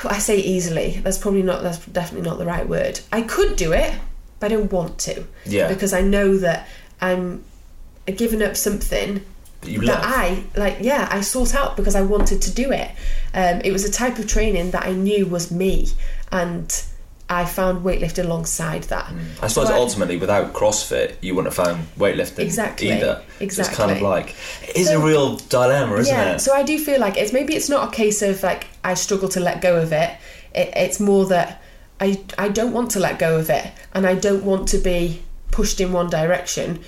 I 0.02 0.18
say 0.18 0.36
easily. 0.38 1.00
That's 1.04 1.18
probably 1.18 1.42
not. 1.42 1.62
That's 1.62 1.84
definitely 1.86 2.28
not 2.28 2.38
the 2.38 2.44
right 2.44 2.68
word. 2.68 2.98
I 3.12 3.22
could 3.22 3.54
do 3.54 3.72
it, 3.72 3.94
but 4.40 4.50
I 4.50 4.56
don't 4.56 4.72
want 4.72 4.98
to. 5.00 5.24
Yeah. 5.46 5.68
Because 5.68 5.92
I 5.92 6.00
know 6.00 6.38
that 6.38 6.66
I'm 7.00 7.44
giving 8.06 8.42
up 8.42 8.56
something 8.56 9.24
that. 9.62 10.00
I 10.02 10.44
like. 10.56 10.78
Yeah, 10.80 11.08
I 11.10 11.20
sought 11.20 11.54
out 11.54 11.76
because 11.76 11.94
I 11.94 12.02
wanted 12.02 12.42
to 12.42 12.52
do 12.52 12.72
it. 12.72 12.90
Um, 13.34 13.60
it 13.64 13.72
was 13.72 13.84
a 13.84 13.90
type 13.90 14.18
of 14.18 14.26
training 14.26 14.72
that 14.72 14.86
I 14.86 14.92
knew 14.92 15.26
was 15.26 15.50
me, 15.50 15.88
and 16.32 16.82
I 17.32 17.44
found 17.44 17.84
weightlifting 17.84 18.24
alongside 18.24 18.82
that. 18.84 19.06
Mm. 19.06 19.20
I 19.40 19.46
suppose 19.46 19.68
So 19.68 19.74
I- 19.74 19.78
ultimately, 19.78 20.16
without 20.16 20.52
CrossFit, 20.52 21.14
you 21.20 21.34
wouldn't 21.34 21.54
have 21.54 21.64
found 21.66 21.86
weightlifting 21.96 22.40
Exactly, 22.40 22.90
either. 22.92 23.22
So 23.38 23.44
it's 23.62 23.68
kind 23.68 23.92
of 23.92 24.02
like 24.02 24.34
it 24.68 24.76
is 24.76 24.88
So- 24.88 25.00
a 25.00 25.04
real 25.04 25.36
dilemma, 25.36 25.96
isn't 25.98 26.12
yeah, 26.14 26.32
it? 26.34 26.40
so 26.40 26.52
I 26.52 26.64
do 26.64 26.76
feel 26.78 26.98
like 27.00 27.16
it's 27.16 27.32
maybe 27.32 27.54
it's 27.54 27.68
not 27.68 27.88
a 27.88 27.90
case 27.96 28.20
of 28.20 28.42
like 28.42 28.66
I 28.82 28.94
struggle 28.94 29.28
to 29.30 29.40
let 29.40 29.60
go 29.62 29.76
of 29.76 29.92
it. 29.92 30.10
it 30.54 30.72
it's 30.74 30.98
more 30.98 31.24
that 31.26 31.62
I 32.00 32.18
I 32.36 32.48
don't 32.48 32.72
want 32.72 32.90
to 32.92 32.98
let 33.00 33.18
go 33.20 33.38
of 33.38 33.48
it, 33.48 33.66
and 33.94 34.06
I 34.06 34.14
don't 34.16 34.44
want 34.44 34.68
to 34.70 34.78
be 34.78 35.22
pushed 35.52 35.80
in 35.80 35.92
one 35.92 36.10
direction, 36.10 36.80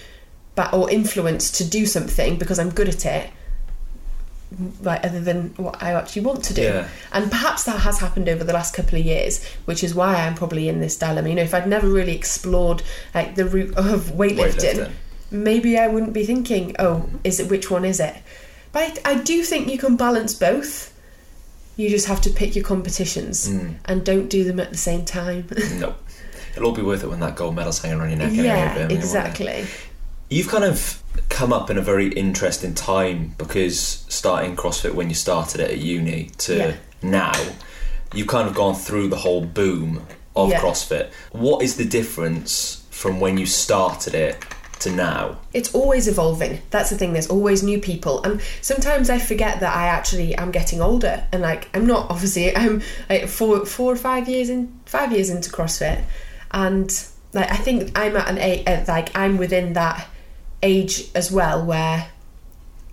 but 0.57 0.73
or 0.75 0.91
influenced 0.91 1.55
to 1.57 1.65
do 1.65 1.87
something 1.87 2.37
because 2.37 2.59
I'm 2.59 2.71
good 2.71 2.89
at 2.89 3.07
it. 3.07 3.31
Like 4.83 5.05
other 5.05 5.21
than 5.21 5.55
what 5.57 5.83
I 5.83 5.93
actually 5.93 6.23
want 6.23 6.45
to 6.45 6.55
do. 6.55 6.63
Yeah. 6.63 6.89
And 7.13 7.31
perhaps 7.31 7.65
that 7.65 7.81
has 7.81 7.99
happened 7.99 8.29
over 8.29 8.45
the 8.45 8.53
last 8.53 8.75
couple 8.75 8.99
of 8.99 9.05
years, 9.05 9.45
which 9.65 9.83
is 9.85 9.95
why 9.95 10.15
I'm 10.17 10.35
probably 10.35 10.69
in 10.69 10.81
this 10.81 10.97
dilemma. 10.97 11.29
You 11.29 11.35
know, 11.37 11.43
if 11.43 11.55
I'd 11.55 11.67
never 11.69 11.89
really 11.89 12.15
explored 12.15 12.83
like 13.15 13.35
the 13.35 13.45
route 13.47 13.75
of 13.77 14.07
weightlifting, 14.13 14.75
Weightlifting. 14.75 14.93
maybe 15.31 15.79
I 15.79 15.89
wouldn't 15.89 16.13
be 16.13 16.25
thinking, 16.25 16.75
oh, 16.79 17.09
is 17.25 17.41
it 17.41 17.51
which 17.51 17.71
one 17.71 17.85
is 17.85 18.01
it? 18.01 18.15
But 18.73 19.01
I, 19.05 19.13
I 19.13 19.15
do 19.23 19.43
think 19.45 19.69
you 19.69 19.79
can 19.79 19.97
balance 19.97 20.35
both. 20.35 20.91
You 21.77 21.89
just 21.89 22.07
have 22.07 22.21
to 22.23 22.31
pick 22.31 22.55
your 22.55 22.65
competitions 22.65 23.49
Mm. 23.49 23.77
and 23.87 24.05
don't 24.05 24.29
do 24.29 24.45
them 24.45 24.61
at 24.61 24.71
the 24.71 24.77
same 24.77 25.05
time. 25.05 25.49
No. 25.79 25.95
It'll 26.55 26.69
all 26.69 26.75
be 26.75 26.83
worth 26.83 27.03
it 27.03 27.09
when 27.09 27.21
that 27.21 27.35
gold 27.35 27.55
medal's 27.57 27.81
hanging 27.81 27.99
around 27.99 28.11
your 28.11 28.19
neck. 28.19 28.33
yeah, 28.35 28.89
exactly. 28.91 29.65
You've 30.33 30.49
kind 30.49 30.65
of 30.65 31.03
come 31.29 31.53
up 31.53 31.69
in 31.69 31.77
a 31.77 31.83
very 31.83 32.09
interesting 32.09 32.73
time 32.75 33.35
because 33.37 34.07
starting 34.09 34.57
CrossFit 34.57 34.95
when 34.95 35.11
you 35.11 35.15
started 35.15 35.61
it 35.61 35.71
at 35.73 35.79
uni 35.79 36.31
to 36.39 36.57
Yeah. 36.57 36.73
now, 37.03 37.33
you've 38.15 38.29
kind 38.29 38.49
of 38.49 38.55
gone 38.55 38.75
through 38.75 39.09
the 39.09 39.17
whole 39.17 39.43
boom 39.43 40.07
of 40.35 40.49
Yeah. 40.49 40.61
CrossFit. 40.61 41.09
What 41.33 41.63
is 41.63 41.77
the 41.77 41.85
difference 41.85 42.79
from 42.91 43.21
when 43.21 43.37
you 43.37 43.45
started 43.45 44.15
it 44.15 44.37
to 44.81 44.91
now? 44.91 45.37
It's 45.53 45.75
always 45.75 46.09
evolving. 46.09 46.63
That's 46.71 46.89
the 46.89 46.97
thing. 46.97 47.13
There's 47.13 47.27
always 47.27 47.63
new 47.63 47.79
people, 47.79 48.23
and 48.23 48.41
sometimes 48.63 49.11
I 49.11 49.19
forget 49.19 49.61
that 49.61 49.77
I 49.77 49.85
actually 49.89 50.35
am 50.37 50.51
getting 50.51 50.81
older. 50.81 51.25
And 51.31 51.43
like, 51.43 51.69
I'm 51.75 51.87
not 51.87 52.07
obviously. 52.15 52.57
I'm 52.57 52.81
like 53.11 53.29
four, 53.29 53.67
four 53.67 53.93
or 53.93 53.97
five 53.97 54.31
years 54.31 54.49
in, 54.49 54.73
five 54.87 55.13
years 55.13 55.29
into 55.29 55.51
CrossFit, 55.51 56.01
and 56.53 56.91
like 57.35 57.51
I 57.53 57.57
think 57.57 57.93
I'm 57.99 58.17
at 58.17 58.29
an 58.31 58.39
age, 58.39 58.63
uh, 58.67 58.81
like 58.89 59.15
I'm 59.15 59.37
within 59.37 59.75
that 59.75 60.07
age 60.63 61.11
as 61.15 61.31
well 61.33 61.65
where 61.65 62.09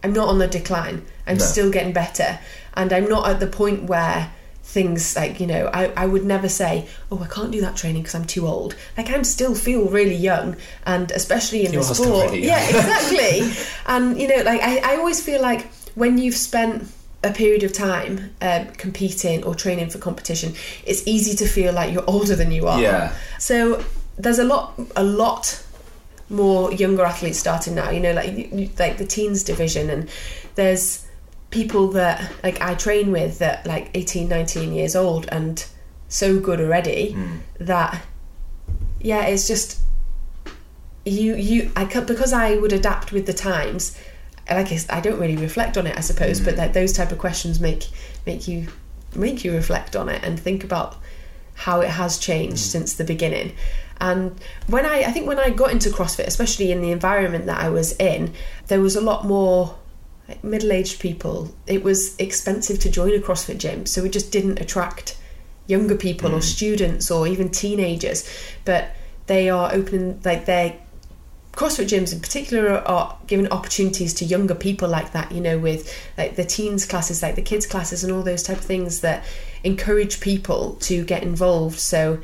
I'm 0.04 0.14
not 0.14 0.30
on 0.30 0.40
the 0.40 0.48
decline. 0.48 1.06
I'm 1.28 1.38
No. 1.38 1.44
still 1.46 1.70
getting 1.72 1.94
better, 1.94 2.40
and 2.74 2.92
I'm 2.94 3.08
not 3.10 3.30
at 3.30 3.40
the 3.40 3.48
point 3.48 3.84
where 3.84 4.32
things 4.64 5.16
like 5.16 5.40
you 5.40 5.48
know 5.48 5.68
I, 5.74 5.86
I 5.98 6.06
would 6.06 6.24
never 6.24 6.48
say 6.48 6.88
oh 7.12 7.20
I 7.24 7.26
can't 7.26 7.52
do 7.52 7.60
that 7.62 7.76
training 7.76 8.04
because 8.04 8.14
I'm 8.14 8.26
too 8.26 8.46
old 8.46 8.76
like 8.96 9.10
I'm 9.10 9.24
still 9.24 9.56
feel 9.56 9.86
really 9.90 10.14
young 10.14 10.58
and 10.86 11.10
especially 11.10 11.66
in 11.66 11.74
You 11.74 11.80
the 11.80 11.96
sport 11.96 12.26
really 12.30 12.46
yeah 12.46 12.64
exactly 12.70 13.52
and 13.88 14.22
you 14.22 14.28
know 14.28 14.44
like 14.44 14.62
I, 14.62 14.94
I 14.94 14.98
always 14.98 15.24
feel 15.24 15.42
like 15.42 15.66
when 15.96 16.20
you've 16.20 16.36
spent 16.36 16.88
a 17.24 17.32
period 17.32 17.64
of 17.64 17.74
time 17.74 18.30
um, 18.44 18.68
competing 18.78 19.44
or 19.44 19.56
training 19.56 19.90
for 19.90 19.98
competition 19.98 20.54
it's 20.86 21.02
easy 21.08 21.36
to 21.38 21.48
feel 21.48 21.74
like 21.74 21.92
you're 21.92 22.08
older 22.08 22.36
than 22.36 22.52
you 22.52 22.68
are 22.68 22.80
Yeah. 22.80 23.16
so 23.40 23.84
there's 24.20 24.38
a 24.38 24.44
lot 24.46 24.80
a 24.96 25.04
lot 25.04 25.64
more 26.30 26.72
younger 26.74 27.04
athletes 27.04 27.40
starting 27.40 27.76
now 27.76 27.90
you 27.90 28.00
know 28.00 28.14
like 28.14 28.52
like 28.78 28.98
the 28.98 29.06
teens 29.06 29.44
division 29.44 29.90
and 29.90 30.10
there's 30.56 31.06
people 31.50 31.88
that 31.90 32.32
like 32.44 32.62
I 32.62 32.76
train 32.76 33.12
with 33.12 33.40
that 33.40 33.66
like 33.66 33.90
18 33.96 34.28
19 34.30 34.72
years 34.74 34.96
old 34.96 35.28
and 35.32 35.66
so 36.08 36.40
good 36.40 36.60
already 36.62 37.14
Mm. 37.14 37.40
that 37.60 38.02
yeah 39.02 39.24
it's 39.26 39.48
just 39.48 39.80
you 41.06 41.36
you 41.36 41.72
I 41.76 41.86
can 41.86 42.06
because 42.06 42.34
I 42.34 42.56
would 42.58 42.74
adapt 42.74 43.12
with 43.12 43.26
the 43.26 43.34
times 43.34 43.98
like 44.50 44.72
I, 44.72 44.80
I 44.90 45.00
don't 45.00 45.20
really 45.20 45.38
reflect 45.38 45.78
on 45.78 45.88
it 45.88 45.98
I 45.98 46.02
suppose 46.02 46.40
but 46.40 46.56
that 46.58 46.74
those 46.74 46.94
type 46.94 47.12
of 47.12 47.18
questions 47.18 47.60
make 47.60 47.88
make 48.26 48.48
you 48.48 48.68
make 49.16 49.44
you 49.44 49.54
reflect 49.54 49.96
on 49.96 50.10
it 50.10 50.24
and 50.24 50.40
think 50.40 50.64
about 50.64 50.98
how 51.56 51.82
it 51.82 51.90
has 51.90 52.20
changed 52.20 52.60
since 52.60 52.94
the 52.94 53.04
beginning 53.04 53.54
and 54.00 54.40
when 54.68 54.86
I 54.86 55.00
I 55.04 55.12
think 55.12 55.28
when 55.28 55.40
I 55.40 55.50
got 55.50 55.72
into 55.72 55.90
CrossFit 55.90 56.28
especially 56.28 56.72
in 56.72 56.82
the 56.82 56.92
environment 56.92 57.46
that 57.48 57.60
I 57.60 57.70
was 57.70 57.96
in 57.98 58.34
there 58.68 58.82
was 58.82 58.96
a 58.96 59.02
lot 59.02 59.26
more 59.26 59.76
like 60.28 60.44
middle-aged 60.44 61.00
people. 61.00 61.54
It 61.66 61.84
was 61.84 62.16
expensive 62.20 62.80
to 62.80 62.92
join 62.92 63.16
a 63.16 63.20
CrossFit 63.20 63.58
gym 63.58 63.86
so 63.86 64.06
it 64.06 64.12
just 64.12 64.32
didn't 64.32 64.60
attract 64.62 65.18
younger 65.66 65.96
people 65.96 66.34
or 66.34 66.40
mm. 66.40 66.44
students 66.44 67.10
or 67.12 67.28
even 67.28 67.50
teenagers. 67.50 68.30
But 68.66 68.92
they 69.28 69.50
are 69.50 69.74
opening 69.74 70.22
like 70.24 70.46
they're 70.46 70.76
CrossFit 71.54 71.88
gyms 71.88 72.14
in 72.14 72.20
particular 72.22 72.70
are, 72.70 72.88
are 72.88 73.18
giving 73.28 73.48
opportunities 73.50 74.14
to 74.14 74.26
younger 74.26 74.56
people 74.56 74.88
like 74.88 75.12
that, 75.12 75.32
you 75.32 75.42
know, 75.42 75.58
with 75.58 75.94
like 76.18 76.36
the 76.36 76.46
teens 76.46 76.86
classes, 76.86 77.22
like 77.22 77.36
the 77.36 77.42
kids 77.42 77.66
classes, 77.66 78.04
and 78.04 78.14
all 78.14 78.24
those 78.24 78.44
type 78.44 78.58
of 78.58 78.64
things 78.64 79.02
that 79.02 79.26
encourage 79.64 80.22
people 80.22 80.76
to 80.76 81.04
get 81.04 81.22
involved. 81.24 81.78
So 81.78 82.20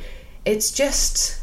it's 0.45 0.71
just, 0.71 1.41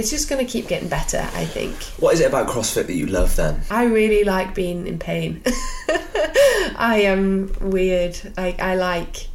it's 0.00 0.10
just 0.10 0.30
going 0.30 0.44
to 0.44 0.50
keep 0.50 0.66
getting 0.66 0.88
better, 0.88 1.18
I 1.34 1.44
think. 1.44 1.74
What 2.00 2.14
is 2.14 2.20
it 2.20 2.28
about 2.28 2.48
CrossFit 2.48 2.86
that 2.86 2.94
you 2.94 3.06
love 3.06 3.36
then? 3.36 3.60
I 3.70 3.84
really 3.84 4.24
like 4.24 4.54
being 4.54 4.86
in 4.86 4.98
pain. 4.98 5.42
I 6.76 7.02
am 7.04 7.54
weird. 7.60 8.18
Like 8.36 8.60
I 8.60 8.76
like 8.76 9.28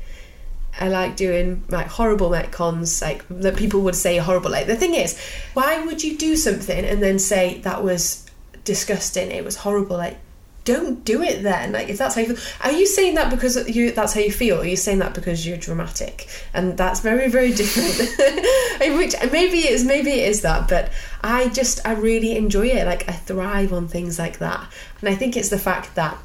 I 0.80 0.90
like 0.90 1.16
doing 1.16 1.64
like 1.70 1.88
horrible 1.88 2.32
metcons, 2.32 3.02
like 3.02 3.24
that 3.30 3.56
people 3.56 3.82
would 3.82 3.96
say 3.96 4.18
horrible. 4.18 4.50
Like 4.50 4.66
the 4.66 4.76
thing 4.76 4.96
is, 4.96 5.18
why 5.54 5.86
would 5.86 6.04
you 6.04 6.18
do 6.18 6.36
something 6.36 6.84
and 6.84 7.02
then 7.02 7.20
say 7.20 7.60
that 7.60 7.84
was 7.84 8.26
disgusting? 8.64 9.32
It 9.32 9.46
was 9.46 9.58
horrible. 9.58 9.98
Like, 9.98 10.18
don't 10.66 11.06
do 11.06 11.22
it 11.22 11.44
then. 11.44 11.72
Like, 11.72 11.90
if 11.90 11.98
that's 11.98 12.16
how 12.16 12.22
you 12.22 12.36
feel, 12.36 12.54
are 12.64 12.72
you 12.72 12.88
saying 12.88 13.16
that 13.16 13.30
because 13.30 13.70
you 13.70 13.92
that's 13.92 14.14
how 14.14 14.20
you 14.20 14.32
feel? 14.32 14.60
Are 14.60 14.66
you 14.66 14.76
saying 14.76 15.00
that 15.00 15.14
because 15.14 15.48
you're 15.48 15.58
dramatic? 15.58 16.28
And 16.54 16.78
that's 16.78 17.00
very 17.00 17.30
very 17.30 17.54
different. 17.54 17.98
Which 18.98 19.16
maybe 19.32 19.60
it 19.60 19.72
is 19.72 19.86
maybe 19.86 20.12
it 20.12 20.28
is 20.28 20.42
that, 20.42 20.68
but 20.68 20.92
I 21.24 21.50
just 21.50 21.86
I 21.86 21.94
really 21.94 22.36
enjoy 22.36 22.68
it. 22.68 22.86
Like 22.86 23.08
I 23.08 23.14
thrive 23.14 23.72
on 23.72 23.88
things 23.88 24.20
like 24.20 24.40
that, 24.40 24.68
and 25.00 25.10
I 25.10 25.16
think 25.16 25.38
it's 25.38 25.50
the 25.50 25.60
fact 25.60 25.96
that 25.96 26.18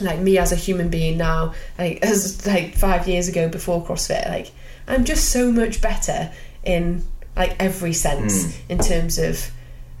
like 0.00 0.18
me 0.18 0.38
as 0.38 0.50
a 0.50 0.56
human 0.56 0.88
being 0.88 1.18
now, 1.18 1.54
like 1.78 1.98
as 2.02 2.46
like 2.46 2.74
five 2.74 3.06
years 3.06 3.28
ago 3.28 3.48
before 3.48 3.84
CrossFit, 3.84 4.28
like 4.28 4.50
I'm 4.88 5.04
just 5.04 5.28
so 5.28 5.52
much 5.52 5.82
better 5.82 6.32
in 6.64 7.04
like 7.36 7.56
every 7.60 7.92
sense 7.92 8.56
hmm. 8.56 8.72
in 8.72 8.78
terms 8.78 9.18
of 9.18 9.50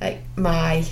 like 0.00 0.20
my 0.36 0.86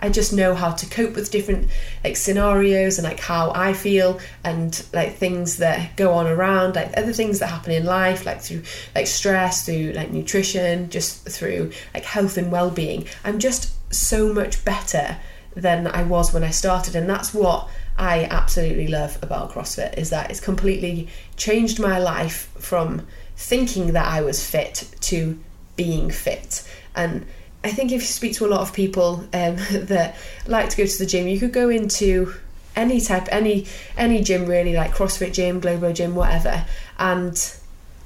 I 0.00 0.08
just 0.08 0.32
know 0.32 0.54
how 0.54 0.72
to 0.72 0.86
cope 0.88 1.14
with 1.14 1.30
different 1.30 1.68
like 2.02 2.16
scenarios 2.16 2.98
and 2.98 3.06
like 3.06 3.20
how 3.20 3.52
I 3.54 3.72
feel 3.74 4.18
and 4.42 4.82
like 4.92 5.16
things 5.16 5.58
that 5.58 5.96
go 5.96 6.14
on 6.14 6.26
around 6.26 6.74
like 6.74 6.96
other 6.96 7.12
things 7.12 7.38
that 7.38 7.48
happen 7.48 7.72
in 7.72 7.84
life 7.84 8.26
like 8.26 8.40
through 8.40 8.62
like 8.94 9.06
stress 9.06 9.66
through 9.66 9.92
like 9.92 10.10
nutrition 10.10 10.90
just 10.90 11.28
through 11.28 11.72
like 11.94 12.04
health 12.04 12.36
and 12.36 12.50
well-being. 12.50 13.06
I'm 13.24 13.38
just 13.38 13.72
so 13.92 14.32
much 14.32 14.64
better 14.64 15.18
than 15.54 15.86
I 15.86 16.04
was 16.04 16.32
when 16.32 16.44
I 16.44 16.50
started 16.50 16.96
and 16.96 17.08
that's 17.08 17.34
what 17.34 17.68
I 17.98 18.24
absolutely 18.24 18.86
love 18.86 19.18
about 19.20 19.52
CrossFit 19.52 19.98
is 19.98 20.10
that 20.10 20.30
it's 20.30 20.40
completely 20.40 21.08
changed 21.36 21.78
my 21.78 21.98
life 21.98 22.50
from 22.58 23.06
thinking 23.36 23.92
that 23.92 24.06
I 24.06 24.22
was 24.22 24.48
fit 24.48 24.88
to 25.00 25.38
being 25.76 26.10
fit. 26.10 26.66
And 26.94 27.26
I 27.62 27.70
think 27.70 27.92
if 27.92 28.00
you 28.00 28.06
speak 28.06 28.34
to 28.36 28.46
a 28.46 28.48
lot 28.48 28.60
of 28.60 28.72
people 28.72 29.20
um, 29.32 29.56
that 29.72 30.16
like 30.46 30.70
to 30.70 30.76
go 30.76 30.86
to 30.86 30.98
the 30.98 31.06
gym, 31.06 31.28
you 31.28 31.38
could 31.38 31.52
go 31.52 31.68
into 31.68 32.34
any 32.76 33.00
type, 33.00 33.28
any 33.30 33.66
any 33.96 34.22
gym 34.22 34.46
really, 34.46 34.72
like 34.74 34.92
CrossFit 34.92 35.32
gym, 35.32 35.60
Globo 35.60 35.92
gym, 35.92 36.14
whatever, 36.14 36.64
and 36.98 37.54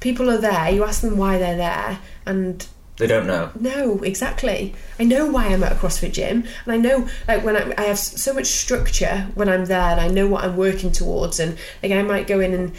people 0.00 0.30
are 0.30 0.38
there. 0.38 0.70
You 0.70 0.84
ask 0.84 1.00
them 1.02 1.16
why 1.16 1.38
they're 1.38 1.56
there, 1.56 1.98
and 2.26 2.66
They 2.96 3.06
don't 3.06 3.26
know. 3.26 3.50
no, 3.58 3.98
exactly. 3.98 4.74
I 4.98 5.04
know 5.04 5.26
why 5.30 5.46
I'm 5.46 5.62
at 5.62 5.72
a 5.72 5.76
CrossFit 5.76 6.12
gym, 6.12 6.44
and 6.64 6.72
I 6.72 6.76
know 6.76 7.08
like 7.28 7.44
when 7.44 7.56
I, 7.56 7.72
I 7.78 7.84
have 7.84 7.98
so 7.98 8.32
much 8.34 8.46
structure 8.46 9.28
when 9.34 9.48
I'm 9.48 9.66
there, 9.66 9.90
and 9.92 10.00
I 10.00 10.08
know 10.08 10.26
what 10.26 10.44
I'm 10.44 10.56
working 10.56 10.90
towards. 10.90 11.38
And 11.38 11.56
like 11.82 11.92
I 11.92 12.02
might 12.02 12.26
go 12.26 12.40
in 12.40 12.54
and 12.54 12.72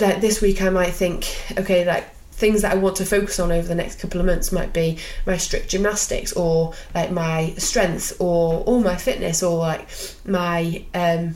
like 0.00 0.20
this 0.20 0.40
week, 0.40 0.62
I 0.62 0.70
might 0.70 0.92
think, 0.92 1.26
okay, 1.58 1.84
like 1.84 2.08
things 2.36 2.62
that 2.62 2.72
I 2.72 2.76
want 2.76 2.96
to 2.96 3.06
focus 3.06 3.40
on 3.40 3.50
over 3.50 3.66
the 3.66 3.74
next 3.74 3.98
couple 3.98 4.20
of 4.20 4.26
months 4.26 4.52
might 4.52 4.72
be 4.72 4.98
my 5.26 5.36
strict 5.38 5.70
gymnastics, 5.70 6.32
or 6.32 6.74
like 6.94 7.10
my 7.10 7.54
strength, 7.56 8.12
or 8.20 8.62
or 8.66 8.80
my 8.80 8.96
fitness, 8.96 9.42
or 9.42 9.58
like 9.58 9.88
my 10.24 10.84
um 10.94 11.34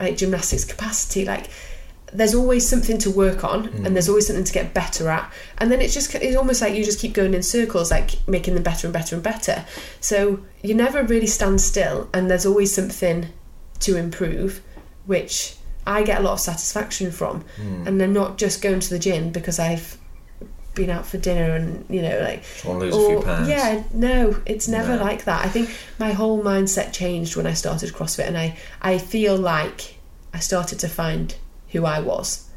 like 0.00 0.16
gymnastics 0.16 0.64
capacity, 0.64 1.24
like 1.24 1.48
there's 2.12 2.34
always 2.34 2.68
something 2.68 2.98
to 2.98 3.10
work 3.10 3.42
on 3.42 3.68
and 3.68 3.96
there's 3.96 4.08
always 4.08 4.26
something 4.26 4.44
to 4.44 4.52
get 4.52 4.74
better 4.74 5.08
at. 5.08 5.32
And 5.58 5.72
then 5.72 5.80
it's 5.80 5.94
just 5.94 6.14
it's 6.14 6.36
almost 6.36 6.60
like 6.60 6.74
you 6.74 6.84
just 6.84 7.00
keep 7.00 7.14
going 7.14 7.34
in 7.34 7.42
circles 7.42 7.90
like 7.90 8.16
making 8.28 8.54
them 8.54 8.62
better 8.62 8.86
and 8.86 8.92
better 8.92 9.14
and 9.14 9.24
better. 9.24 9.64
So 10.00 10.40
you 10.62 10.74
never 10.74 11.02
really 11.02 11.26
stand 11.26 11.60
still 11.60 12.08
and 12.12 12.30
there's 12.30 12.46
always 12.46 12.74
something 12.74 13.28
to 13.80 13.96
improve 13.96 14.62
which 15.06 15.56
i 15.84 16.04
get 16.04 16.20
a 16.20 16.22
lot 16.22 16.34
of 16.34 16.40
satisfaction 16.40 17.10
from. 17.10 17.44
And 17.86 18.00
then 18.00 18.12
not 18.12 18.38
just 18.38 18.62
going 18.62 18.80
to 18.80 18.90
the 18.90 18.98
gym 18.98 19.32
because 19.32 19.58
i've 19.58 19.98
been 20.74 20.88
out 20.90 21.04
for 21.06 21.18
dinner 21.18 21.54
and 21.54 21.84
you 21.90 22.00
know 22.00 22.18
like 22.20 22.42
want 22.64 22.80
to 22.80 22.88
a 22.88 23.06
few 23.06 23.20
pounds. 23.20 23.48
yeah, 23.48 23.82
no, 23.92 24.36
it's 24.46 24.68
never 24.68 24.96
No. 24.96 25.04
like 25.04 25.24
that. 25.24 25.44
I 25.44 25.48
think 25.48 25.68
my 25.98 26.12
whole 26.12 26.42
mindset 26.42 26.92
changed 26.92 27.36
when 27.36 27.46
I 27.46 27.52
started 27.54 27.92
CrossFit, 27.92 28.26
and 28.26 28.38
I 28.38 28.56
I 28.80 28.98
feel 28.98 29.36
like 29.36 29.98
I 30.32 30.38
started 30.38 30.78
to 30.80 30.88
find 30.88 31.34
who 31.72 31.84
I 31.84 32.00
was. 32.00 32.48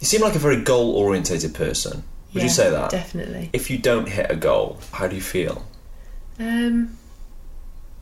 You 0.00 0.06
seem 0.06 0.20
like 0.20 0.34
a 0.34 0.38
very 0.40 0.60
goal 0.60 0.94
orientated 0.96 1.54
person. 1.54 2.02
Would 2.34 2.42
you 2.42 2.48
say 2.48 2.68
that? 2.70 2.90
Definitely. 2.90 3.50
If 3.52 3.70
you 3.70 3.78
don't 3.78 4.08
hit 4.08 4.26
a 4.28 4.34
goal, 4.34 4.80
how 4.92 5.06
do 5.06 5.14
you 5.14 5.22
feel? 5.22 5.64
Um, 6.40 6.98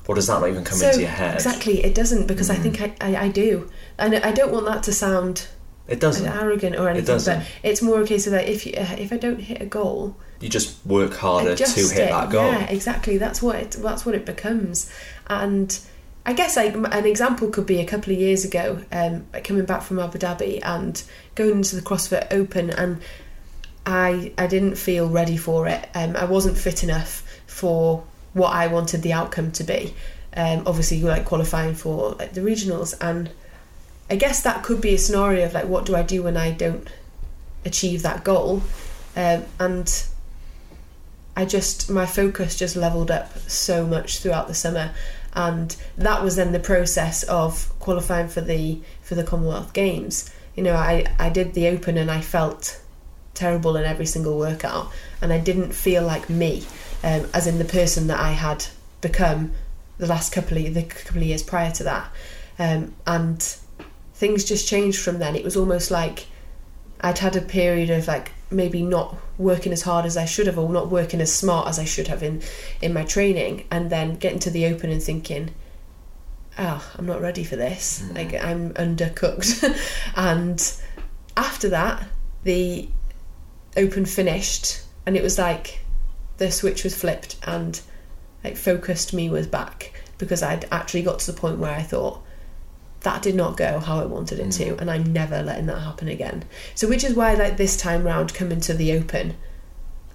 Or 0.09 0.15
does 0.15 0.27
that 0.29 0.41
not 0.41 0.49
even 0.49 0.65
come 0.65 0.79
so 0.79 0.87
into 0.89 1.01
your 1.01 1.11
head? 1.11 1.35
exactly, 1.35 1.85
it 1.85 1.95
doesn't 1.95 2.27
because 2.27 2.49
I 2.49 2.57
Mm. 2.57 2.63
think 2.63 2.81
I, 2.81 2.95
I, 3.03 3.17
I 3.25 3.29
do, 3.29 3.71
and 3.99 4.15
I 4.15 4.33
don't 4.33 4.51
want 4.51 4.65
that 4.67 4.83
to 4.85 4.93
sound 4.93 5.49
It 5.89 6.01
doesn't. 6.01 6.27
arrogant 6.27 6.77
or 6.77 6.89
anything. 6.89 7.07
doesn't. 7.07 7.39
But 7.41 7.47
it's 7.63 7.83
more 7.83 8.01
a 8.01 8.07
case 8.07 8.27
of 8.27 8.33
like 8.33 8.47
if 8.47 8.65
you, 8.67 8.73
if 8.77 9.13
I 9.13 9.17
don't 9.17 9.41
hit 9.41 9.61
a 9.61 9.67
goal, 9.67 10.17
You 10.41 10.49
just 10.49 10.85
work 10.87 11.15
harder 11.15 11.55
to 11.57 11.65
hit 11.65 11.93
it. 11.99 12.11
that 12.11 12.31
goal. 12.31 12.51
Yeah, 12.51 12.65
exactly. 12.71 13.19
That's 13.19 13.43
what 13.43 13.57
it, 13.57 13.71
that's 13.73 14.07
what 14.07 14.15
it 14.15 14.25
becomes. 14.25 14.91
And 15.29 15.79
I 16.25 16.35
guess 16.35 16.57
like 16.57 16.75
an 16.75 17.05
example 17.07 17.49
could 17.51 17.67
be 17.67 17.81
a 17.81 17.85
couple 17.85 18.13
of 18.13 18.19
years 18.19 18.45
ago, 18.45 18.79
um, 18.93 19.27
coming 19.43 19.65
back 19.65 19.83
from 19.83 19.99
Abu 19.99 20.19
Dhabi 20.19 20.61
and 20.63 21.03
going 21.35 21.51
into 21.57 21.75
the 21.77 21.83
CrossFit 21.83 22.29
Open, 22.33 22.71
and 22.71 23.03
I 23.85 24.33
I 24.39 24.47
didn't 24.47 24.77
feel 24.77 25.09
ready 25.09 25.37
for 25.37 25.67
it. 25.67 25.89
Um, 25.95 26.17
I 26.17 26.25
wasn't 26.25 26.57
fit 26.57 26.85
enough 26.85 27.25
for 27.47 28.05
what 28.35 28.53
I 28.55 28.69
wanted 28.69 29.03
the 29.03 29.13
outcome 29.13 29.51
to 29.53 29.65
be. 29.65 29.95
Um, 30.37 30.63
obviously, 30.67 31.03
like 31.03 31.25
qualifying 31.25 31.75
for 31.75 32.11
like 32.13 32.33
the 32.35 32.41
regionals, 32.41 32.95
and 33.01 33.31
I 34.13 34.17
guess 34.17 34.43
that 34.43 34.63
could 34.63 34.83
be 34.83 34.93
a 34.93 34.99
scenario 34.99 35.47
of 35.47 35.55
like, 35.55 35.65
what 35.65 35.87
do 35.87 35.97
I 35.97 36.03
do 36.03 36.23
when 36.25 36.37
I 36.37 36.51
don't 36.51 36.87
achieve 37.65 38.03
that 38.03 38.25
goal? 38.25 38.63
Um, 39.17 39.45
and 39.59 40.05
I 41.35 41.47
just 41.47 41.89
my 41.89 42.05
focus 42.05 42.59
just 42.59 42.77
leveled 42.77 43.11
up 43.11 43.39
so 43.49 43.87
much 43.87 44.19
throughout 44.19 44.49
the 44.49 44.55
summer, 44.55 44.93
and 45.33 45.75
that 45.97 46.23
was 46.23 46.37
then 46.37 46.53
the 46.53 46.61
process 46.61 47.23
of 47.23 47.73
qualifying 47.79 48.29
for 48.29 48.43
the 48.43 48.83
for 49.01 49.15
the 49.15 49.25
Commonwealth 49.25 49.73
Games. 49.73 50.31
You 50.57 50.63
know, 50.63 50.75
I 50.75 51.07
I 51.19 51.31
did 51.31 51.55
the 51.55 51.69
Open 51.69 51.97
and 51.97 52.11
I 52.11 52.21
felt 52.21 52.83
terrible 53.33 53.79
in 53.79 53.85
every 53.85 54.05
single 54.05 54.37
workout, 54.37 54.93
and 55.23 55.33
I 55.33 55.39
didn't 55.39 55.73
feel 55.73 56.05
like 56.05 56.29
me, 56.29 56.67
um, 57.03 57.31
as 57.33 57.47
in 57.47 57.57
the 57.57 57.65
person 57.65 58.09
that 58.09 58.21
I 58.21 58.33
had 58.33 58.67
become 59.01 59.53
the 59.97 60.07
last 60.07 60.35
couple 60.35 60.59
of 60.59 60.75
the 60.75 60.83
couple 60.83 61.23
of 61.23 61.29
years 61.29 61.43
prior 61.43 61.71
to 61.73 61.85
that, 61.85 62.11
um, 62.59 62.95
and 63.07 63.57
things 64.23 64.45
just 64.45 64.69
changed 64.69 65.01
from 65.01 65.19
then. 65.19 65.35
It 65.35 65.43
was 65.43 65.57
almost 65.57 65.91
like 65.91 66.27
I'd 67.01 67.19
had 67.19 67.35
a 67.35 67.41
period 67.41 67.91
of 67.91 68.07
like 68.07 68.31
maybe 68.53 68.81
not 68.81 69.17
working 69.37 69.73
as 69.73 69.83
hard 69.83 70.07
as 70.07 70.17
I 70.17 70.27
should 70.27 70.47
have 70.47 70.57
or 70.57 70.69
not 70.69 70.89
working 70.93 71.21
as 71.21 71.35
smart 71.35 71.67
as 71.67 71.81
I 71.81 71.85
should 71.85 72.07
have 72.07 72.23
in 72.23 72.41
in 72.81 72.95
my 72.95 73.03
training 73.05 73.67
and 73.69 73.91
then 73.91 74.15
getting 74.15 74.39
to 74.39 74.51
the 74.51 74.67
open 74.67 74.91
and 74.91 75.03
thinking 75.03 75.53
oh 76.57 76.89
I'm 76.97 77.05
not 77.05 77.21
ready 77.21 77.43
for 77.43 77.57
this 77.57 78.05
Mm. 78.05 78.15
like 78.15 78.45
I'm 78.45 78.75
undercooked 78.75 79.51
and 80.15 80.73
after 81.37 81.69
that 81.71 82.07
the 82.45 82.89
open 83.77 84.05
finished 84.05 84.83
and 85.05 85.17
it 85.17 85.23
was 85.25 85.37
like 85.37 85.81
the 86.37 86.53
switch 86.53 86.85
was 86.85 86.95
flipped 86.95 87.35
and 87.43 87.81
like 88.45 88.57
focused 88.57 89.13
me 89.13 89.29
was 89.31 89.49
back 89.49 90.01
because 90.19 90.45
I'd 90.45 90.69
actually 90.71 91.03
got 91.03 91.19
to 91.21 91.33
the 91.33 91.41
point 91.41 91.59
where 91.59 91.75
I 91.75 91.83
thought 91.83 92.23
that 93.03 93.23
did 93.23 93.35
not 93.35 93.57
go 93.57 93.79
how 93.81 94.01
I 94.01 94.05
wanted 94.05 94.39
it 94.39 94.51
to, 94.53 94.77
and 94.79 94.91
I'm 94.91 95.13
never 95.13 95.43
letting 95.43 95.67
that 95.67 95.81
happen 95.81 96.09
again. 96.09 96.45
So, 96.75 96.89
which 96.89 97.05
is 97.05 97.15
why, 97.15 97.35
like 97.35 97.57
this 97.57 97.77
time 97.77 98.05
round, 98.05 98.35
coming 98.35 98.61
to 98.63 98.75
the 98.75 98.93
Open, 98.93 99.37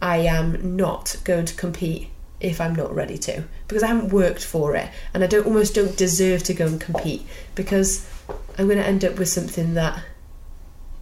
I 0.01 0.17
am 0.17 0.75
not 0.75 1.15
going 1.23 1.45
to 1.45 1.55
compete 1.55 2.09
if 2.39 2.61
I'm 2.61 2.75
not 2.75 2.93
ready 2.93 3.17
to 3.17 3.43
because 3.67 3.81
I 3.81 3.87
haven't 3.87 4.13
worked 4.13 4.43
for 4.43 4.75
it, 4.75 4.89
and 5.13 5.23
I 5.23 5.27
don't 5.27 5.45
almost 5.47 5.73
don't 5.75 5.97
deserve 5.97 6.43
to 6.43 6.53
go 6.53 6.67
and 6.67 6.79
compete 6.79 7.25
because 7.55 8.07
I'm 8.57 8.67
going 8.67 8.77
to 8.77 8.85
end 8.85 9.03
up 9.03 9.17
with 9.17 9.29
something 9.29 9.73
that 9.73 10.03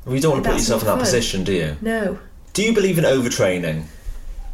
Well, 0.06 0.15
you 0.15 0.21
don't 0.21 0.32
want 0.34 0.43
to 0.45 0.50
put 0.52 0.58
yourself 0.60 0.82
in 0.84 0.88
that 0.88 0.93
fun. 0.93 1.00
position, 1.02 1.43
do 1.43 1.54
you? 1.54 1.78
no. 1.82 2.19
Do 2.54 2.63
you 2.63 2.74
believe 2.74 2.98
in 2.98 3.04
overtraining? 3.04 3.84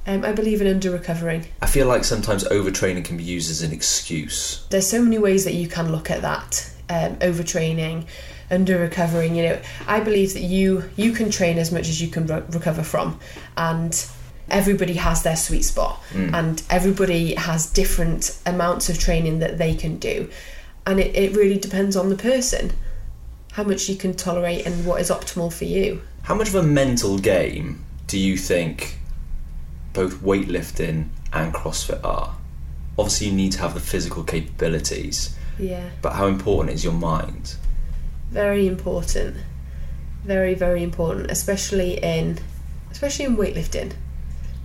Um, 0.08 0.26
I 0.26 0.32
believe 0.32 0.60
in 0.60 0.66
under 0.66 0.90
recovering. 0.90 1.46
I 1.62 1.68
feel 1.68 1.86
like 1.86 2.04
sometimes 2.04 2.44
overtraining 2.46 3.06
can 3.06 3.16
be 3.16 3.24
used 3.24 3.52
as 3.52 3.62
an 3.62 3.72
excuse. 3.72 4.66
there's 4.72 4.88
so 4.88 5.00
many 5.04 5.20
ways 5.20 5.46
that 5.46 5.54
you 5.54 5.68
can 5.68 5.92
look 5.92 6.10
at 6.10 6.24
that 6.24 6.68
um, 6.92 7.16
overtraining 7.18 8.06
under 8.50 8.78
recovering 8.78 9.36
you 9.36 9.44
know 9.44 9.62
i 9.88 10.00
believe 10.00 10.34
that 10.34 10.42
you 10.42 10.84
you 10.98 11.12
can 11.14 11.32
train 11.32 11.58
as 11.58 11.72
much 11.72 11.88
as 11.88 12.02
you 12.02 12.08
can 12.08 12.28
re- 12.28 12.44
recover 12.50 12.84
from. 12.84 13.20
And 13.58 13.94
everybody 14.50 14.94
has 14.94 15.24
their 15.24 15.36
sweet 15.36 15.64
spot. 15.64 16.02
And 16.36 16.62
everybody 16.70 17.36
has 17.36 17.72
different 17.72 18.40
amounts 18.46 18.90
of 18.90 19.00
training 19.00 19.40
that 19.40 19.58
they 19.58 19.74
can 19.74 19.98
do. 19.98 20.30
And 20.86 21.00
it, 21.00 21.16
it 21.16 21.36
really 21.36 21.58
depends 21.58 21.96
on 21.96 22.10
the 22.10 22.16
person. 22.16 22.74
How 23.54 23.64
much 23.64 23.90
you 23.90 23.96
can 23.96 24.14
tolerate 24.14 24.66
and 24.66 24.86
what 24.86 25.02
is 25.02 25.10
optimal 25.10 25.52
for 25.52 25.66
you. 25.66 26.02
How 26.24 26.36
much 26.36 26.50
of 26.50 26.56
a 26.56 26.64
mental 26.64 27.18
game 27.18 27.84
do 28.08 28.18
you 28.18 28.38
think 28.38 28.98
both 29.94 30.16
weightlifting 30.22 31.10
and 31.34 31.54
CrossFit 31.54 32.04
are? 32.04 32.36
Obviously, 32.98 33.28
you 33.28 33.34
need 33.34 33.54
to 33.54 33.60
have 33.60 33.74
the 33.74 33.80
physical 33.80 34.24
capabilities, 34.24 35.36
yeah 35.60 35.90
but 36.02 36.14
how 36.14 36.28
important 36.28 36.76
is 36.76 36.84
your 36.84 36.94
mind? 36.94 37.56
very 38.32 38.68
important 38.68 39.36
very 40.24 40.54
very 40.54 40.84
important 40.84 41.30
especially 41.32 41.98
in 42.02 42.38
especially 42.92 43.26
in 43.26 43.36
weightlifting 43.36 43.92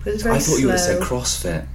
because 0.06 0.14
it's 0.14 0.22
very 0.22 0.36
I 0.36 0.38
thought 0.38 0.58
you 0.58 0.66
would 0.66 0.72
have 0.72 0.80
said 0.80 0.98
slow. 0.98 1.18
CrossFit. 1.18 1.66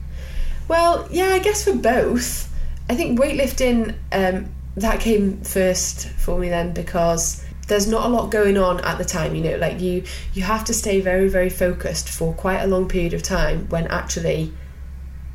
Well, 0.69 1.05
yeah, 1.11 1.27
I 1.33 1.39
guess 1.39 1.65
for 1.65 1.75
both. 1.75 2.49
I 2.89 2.95
think 2.95 3.19
weightlifting 3.19 3.95
um, 4.13 4.49
that 4.77 5.01
came 5.01 5.41
first 5.41 6.07
for 6.11 6.39
me 6.39 6.47
then 6.47 6.73
because 6.73 7.43
there's 7.67 7.87
not 7.87 8.05
a 8.05 8.09
lot 8.09 8.31
going 8.31 8.57
on 8.57 8.79
at 8.85 8.97
the 8.97 9.03
time. 9.03 9.35
You 9.35 9.43
know, 9.43 9.57
like 9.57 9.81
you 9.81 10.03
you 10.33 10.43
have 10.43 10.63
to 10.65 10.73
stay 10.73 11.01
very 11.01 11.27
very 11.27 11.49
focused 11.49 12.07
for 12.07 12.33
quite 12.33 12.61
a 12.61 12.67
long 12.67 12.87
period 12.87 13.13
of 13.13 13.21
time 13.21 13.67
when 13.67 13.85
actually 13.87 14.53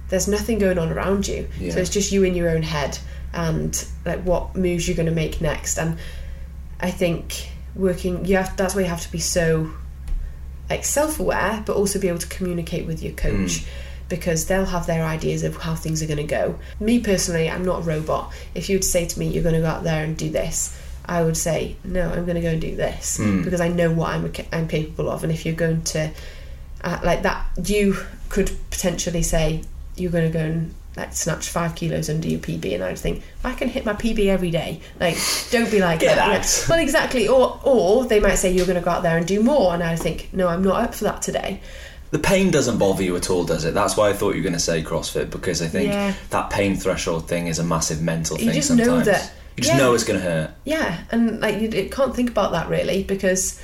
there's 0.08 0.26
nothing 0.26 0.58
going 0.58 0.78
on 0.78 0.90
around 0.90 1.28
you. 1.28 1.48
Yeah. 1.58 1.72
So 1.72 1.80
it's 1.80 1.90
just 1.90 2.12
you 2.12 2.24
in 2.24 2.34
your 2.34 2.48
own 2.48 2.62
head 2.62 2.98
and 3.36 3.86
like 4.04 4.22
what 4.24 4.56
moves 4.56 4.88
you're 4.88 4.96
going 4.96 5.08
to 5.08 5.14
make 5.14 5.40
next. 5.40 5.78
And 5.78 5.98
I 6.80 6.90
think 6.90 7.48
working, 7.74 8.24
you 8.24 8.36
have 8.36 8.56
that's 8.56 8.74
why 8.74 8.80
you 8.82 8.88
have 8.88 9.02
to 9.02 9.12
be 9.12 9.18
so 9.20 9.70
like 10.68 10.84
self-aware 10.84 11.62
but 11.64 11.76
also 11.76 12.00
be 12.00 12.08
able 12.08 12.18
to 12.18 12.26
communicate 12.26 12.86
with 12.86 13.00
your 13.02 13.12
coach 13.12 13.64
because 14.08 14.46
they'll 14.46 14.64
have 14.64 14.86
their 14.86 15.04
ideas 15.04 15.44
of 15.44 15.56
how 15.58 15.74
things 15.76 16.02
are 16.02 16.06
going 16.06 16.16
to 16.16 16.24
go 16.24 16.58
me 16.80 16.98
personally 16.98 17.48
i'm 17.48 17.64
not 17.64 17.80
a 17.80 17.82
robot 17.82 18.32
if 18.54 18.68
you 18.68 18.74
would 18.76 18.84
say 18.84 19.06
to 19.06 19.16
me 19.18 19.28
you're 19.28 19.44
going 19.44 19.54
to 19.54 19.60
go 19.60 19.66
out 19.68 19.84
there 19.84 20.02
and 20.02 20.16
do 20.16 20.28
this 20.28 20.76
i 21.04 21.22
would 21.22 21.36
say 21.36 21.76
no 21.84 22.10
i'm 22.10 22.24
going 22.24 22.34
to 22.34 22.40
go 22.40 22.48
and 22.50 22.60
do 22.60 22.74
this 22.74 23.18
Mm. 23.18 23.44
because 23.44 23.60
i 23.60 23.68
know 23.68 23.92
what 23.92 24.10
i'm, 24.10 24.32
I'm 24.52 24.66
capable 24.66 25.08
of 25.08 25.22
and 25.22 25.32
if 25.32 25.46
you're 25.46 25.54
going 25.54 25.82
to 25.84 26.10
uh, 26.82 26.98
like 27.04 27.22
that 27.22 27.46
you 27.64 27.96
could 28.28 28.50
potentially 28.70 29.22
say 29.22 29.62
you're 29.96 30.10
going 30.10 30.32
to 30.32 30.36
go 30.36 30.44
and 30.44 30.74
like 30.96 31.12
snatch 31.12 31.48
five 31.48 31.74
kilos 31.74 32.08
under 32.08 32.26
your 32.26 32.40
PB, 32.40 32.74
and 32.74 32.82
I'd 32.82 32.98
think 32.98 33.22
I 33.44 33.52
can 33.52 33.68
hit 33.68 33.84
my 33.84 33.92
PB 33.92 34.26
every 34.26 34.50
day. 34.50 34.80
Like, 34.98 35.16
don't 35.50 35.70
be 35.70 35.80
like 35.80 36.00
that. 36.00 36.18
out. 36.18 36.66
Well, 36.68 36.78
exactly. 36.78 37.28
Or 37.28 37.60
or 37.64 38.04
they 38.06 38.20
might 38.20 38.36
say 38.36 38.50
you're 38.52 38.66
going 38.66 38.78
to 38.78 38.84
go 38.84 38.90
out 38.90 39.02
there 39.02 39.16
and 39.18 39.26
do 39.26 39.42
more, 39.42 39.74
and 39.74 39.82
I 39.82 39.96
think 39.96 40.30
no, 40.32 40.48
I'm 40.48 40.64
not 40.64 40.82
up 40.82 40.94
for 40.94 41.04
that 41.04 41.22
today. 41.22 41.60
The 42.12 42.18
pain 42.20 42.50
doesn't 42.52 42.78
bother 42.78 43.02
you 43.02 43.16
at 43.16 43.28
all, 43.30 43.44
does 43.44 43.64
it? 43.64 43.74
That's 43.74 43.96
why 43.96 44.08
I 44.08 44.12
thought 44.12 44.30
you 44.36 44.40
were 44.40 44.44
going 44.44 44.52
to 44.52 44.58
say 44.60 44.82
CrossFit 44.82 45.28
because 45.28 45.60
I 45.60 45.66
think 45.66 45.88
Yeah. 45.92 46.14
that 46.30 46.50
pain 46.50 46.76
threshold 46.76 47.28
thing 47.28 47.48
is 47.48 47.58
a 47.58 47.64
massive 47.64 48.00
mental 48.00 48.38
You 48.38 48.46
thing. 48.46 48.54
just 48.54 48.70
know 48.70 48.84
sometimes 48.84 49.06
that- 49.06 49.32
you 49.56 49.62
just 49.64 49.74
yeah. 49.74 49.80
know 49.82 49.92
it's 49.94 50.04
going 50.04 50.20
to 50.20 50.24
hurt. 50.24 50.50
Yeah, 50.64 51.00
and 51.10 51.40
like 51.40 51.60
you, 51.60 51.68
you 51.68 51.88
can't 51.90 52.14
think 52.14 52.30
about 52.30 52.52
that 52.52 52.68
really 52.68 53.02
because 53.02 53.60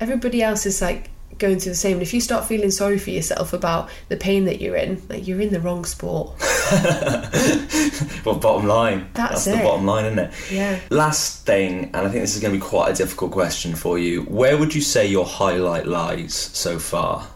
everybody 0.00 0.42
else 0.42 0.66
is 0.66 0.80
like 0.80 1.10
going 1.36 1.58
through 1.58 1.72
the 1.72 1.76
same. 1.76 1.94
And 1.94 2.02
if 2.02 2.14
you 2.14 2.20
start 2.20 2.46
feeling 2.46 2.70
sorry 2.70 2.98
for 2.98 3.10
yourself 3.10 3.52
about 3.52 3.90
the 4.08 4.16
pain 4.16 4.44
that 4.46 4.60
you're 4.60 4.76
in, 4.76 5.02
like 5.08 5.26
you're 5.26 5.40
in 5.40 5.52
the 5.52 5.60
wrong 5.60 5.84
sport. 5.84 6.32
Well, 8.24 8.36
bottom 8.36 8.66
line. 8.68 9.08
That's 9.14 9.46
the 9.46 9.58
it. 9.58 9.62
bottom 9.62 9.86
line, 9.86 10.04
isn't 10.04 10.18
it? 10.18 10.32
Yeah. 10.50 10.80
Last 10.90 11.46
thing, 11.46 11.84
and 11.84 11.96
I 11.96 12.10
think 12.10 12.22
this 12.22 12.34
is 12.36 12.42
going 12.42 12.52
to 12.52 12.60
be 12.60 12.64
quite 12.66 12.90
a 12.90 12.94
difficult 12.94 13.32
question 13.32 13.74
for 13.74 13.98
you. 13.98 14.22
Where 14.24 14.58
would 14.58 14.74
you 14.74 14.82
say 14.82 15.06
your 15.06 15.24
highlight 15.24 15.86
lies 15.86 16.34
so 16.34 16.78
far? 16.78 17.26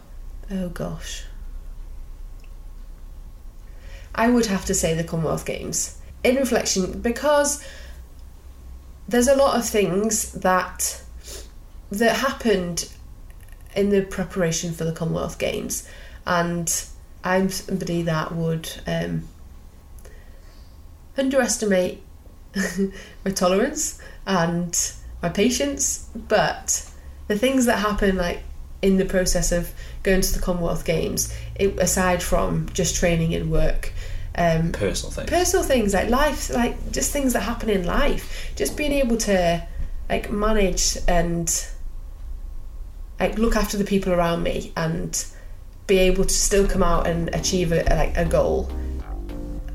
Oh 0.51 0.69
gosh. 0.69 1.23
I 4.13 4.29
would 4.29 4.45
have 4.45 4.65
to 4.65 4.75
say 4.75 4.93
the 4.93 5.03
Commonwealth 5.03 5.45
Games. 5.45 5.97
In 6.23 6.35
reflection, 6.35 7.01
because 7.01 7.65
there's 9.07 9.27
a 9.27 9.35
lot 9.35 9.57
of 9.57 9.67
things 9.67 10.31
that 10.33 11.01
that 11.91 12.17
happened 12.17 12.91
in 13.75 13.89
the 13.89 14.01
preparation 14.01 14.73
for 14.73 14.83
the 14.83 14.91
Commonwealth 14.91 15.39
Games, 15.39 15.87
and 16.25 16.85
I'm 17.23 17.49
somebody 17.49 18.01
that 18.03 18.33
would 18.33 18.69
um, 18.85 19.27
underestimate 21.17 22.01
my 23.25 23.31
tolerance 23.31 23.99
and 24.25 24.77
my 25.21 25.29
patience, 25.29 26.09
but 26.15 26.89
the 27.27 27.37
things 27.37 27.65
that 27.65 27.79
happen 27.79 28.17
like 28.17 28.43
in 28.81 28.97
the 28.97 29.05
process 29.05 29.51
of 29.51 29.71
going 30.03 30.21
to 30.21 30.33
the 30.33 30.41
Commonwealth 30.41 30.85
Games, 30.85 31.33
it, 31.55 31.77
aside 31.79 32.21
from 32.21 32.67
just 32.73 32.95
training 32.95 33.33
and 33.33 33.49
work, 33.49 33.93
um, 34.35 34.71
Personal 34.71 35.11
thing. 35.11 35.27
personal 35.27 35.63
things 35.63 35.93
like 35.93 36.09
life, 36.09 36.49
like 36.53 36.91
just 36.91 37.11
things 37.13 37.33
that 37.33 37.41
happen 37.41 37.69
in 37.69 37.85
life, 37.85 38.51
just 38.55 38.75
being 38.75 38.91
able 38.91 39.15
to 39.17 39.65
like 40.09 40.31
manage 40.31 40.97
and 41.07 41.67
like 43.23 43.37
look 43.37 43.55
after 43.55 43.77
the 43.77 43.85
people 43.85 44.11
around 44.11 44.43
me 44.43 44.73
and 44.75 45.25
be 45.87 45.97
able 45.97 46.25
to 46.25 46.33
still 46.33 46.67
come 46.67 46.83
out 46.83 47.07
and 47.07 47.33
achieve 47.33 47.71
a, 47.71 47.83
like 47.83 48.17
a 48.17 48.25
goal. 48.25 48.63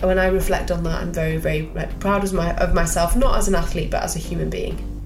when 0.00 0.18
I 0.18 0.26
reflect 0.26 0.70
on 0.70 0.82
that, 0.84 1.02
I'm 1.02 1.12
very, 1.12 1.38
very 1.38 1.62
like, 1.74 1.98
proud 1.98 2.24
of, 2.24 2.34
my, 2.34 2.54
of 2.56 2.74
myself, 2.74 3.16
not 3.16 3.38
as 3.38 3.48
an 3.48 3.54
athlete, 3.54 3.90
but 3.90 4.02
as 4.02 4.16
a 4.16 4.18
human 4.18 4.50
being. 4.50 4.97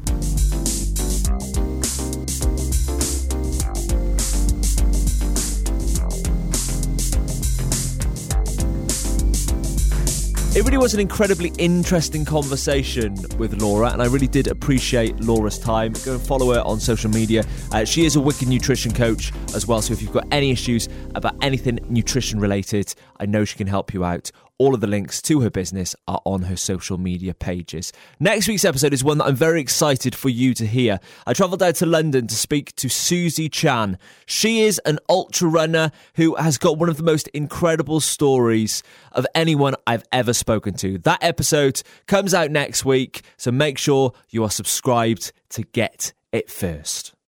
It 10.54 10.66
really 10.66 10.76
was 10.76 10.92
an 10.92 11.00
incredibly 11.00 11.50
interesting 11.56 12.26
conversation 12.26 13.14
with 13.38 13.62
Laura, 13.62 13.88
and 13.88 14.02
I 14.02 14.04
really 14.04 14.26
did 14.26 14.48
appreciate 14.48 15.18
Laura's 15.18 15.58
time. 15.58 15.94
Go 16.04 16.12
and 16.12 16.20
follow 16.20 16.52
her 16.52 16.60
on 16.60 16.78
social 16.78 17.10
media. 17.10 17.42
Uh, 17.72 17.86
she 17.86 18.04
is 18.04 18.16
a 18.16 18.20
wicked 18.20 18.48
nutrition 18.48 18.92
coach 18.92 19.32
as 19.54 19.66
well, 19.66 19.80
so 19.80 19.94
if 19.94 20.02
you've 20.02 20.12
got 20.12 20.26
any 20.30 20.50
issues 20.50 20.90
about 21.14 21.36
anything 21.40 21.78
nutrition 21.88 22.38
related, 22.38 22.94
I 23.18 23.24
know 23.24 23.46
she 23.46 23.56
can 23.56 23.66
help 23.66 23.94
you 23.94 24.04
out. 24.04 24.30
All 24.58 24.74
of 24.74 24.80
the 24.80 24.86
links 24.86 25.20
to 25.22 25.40
her 25.40 25.50
business 25.50 25.96
are 26.06 26.20
on 26.24 26.42
her 26.42 26.56
social 26.56 26.98
media 26.98 27.34
pages. 27.34 27.92
Next 28.20 28.46
week's 28.46 28.64
episode 28.64 28.92
is 28.92 29.02
one 29.02 29.18
that 29.18 29.24
I'm 29.24 29.34
very 29.34 29.60
excited 29.60 30.14
for 30.14 30.28
you 30.28 30.54
to 30.54 30.66
hear. 30.66 31.00
I 31.26 31.32
travelled 31.32 31.60
down 31.60 31.72
to 31.74 31.86
London 31.86 32.26
to 32.28 32.34
speak 32.34 32.74
to 32.76 32.88
Susie 32.88 33.48
Chan. 33.48 33.98
She 34.26 34.60
is 34.60 34.78
an 34.84 34.98
ultra 35.08 35.48
runner 35.48 35.90
who 36.14 36.36
has 36.36 36.58
got 36.58 36.78
one 36.78 36.88
of 36.88 36.96
the 36.96 37.02
most 37.02 37.28
incredible 37.28 38.00
stories 38.00 38.82
of 39.12 39.26
anyone 39.34 39.74
I've 39.86 40.04
ever 40.12 40.32
spoken 40.32 40.74
to. 40.74 40.98
That 40.98 41.22
episode 41.22 41.82
comes 42.06 42.34
out 42.34 42.50
next 42.50 42.84
week, 42.84 43.22
so 43.36 43.50
make 43.50 43.78
sure 43.78 44.12
you 44.30 44.44
are 44.44 44.50
subscribed 44.50 45.32
to 45.50 45.62
get 45.62 46.12
it 46.30 46.50
first. 46.50 47.14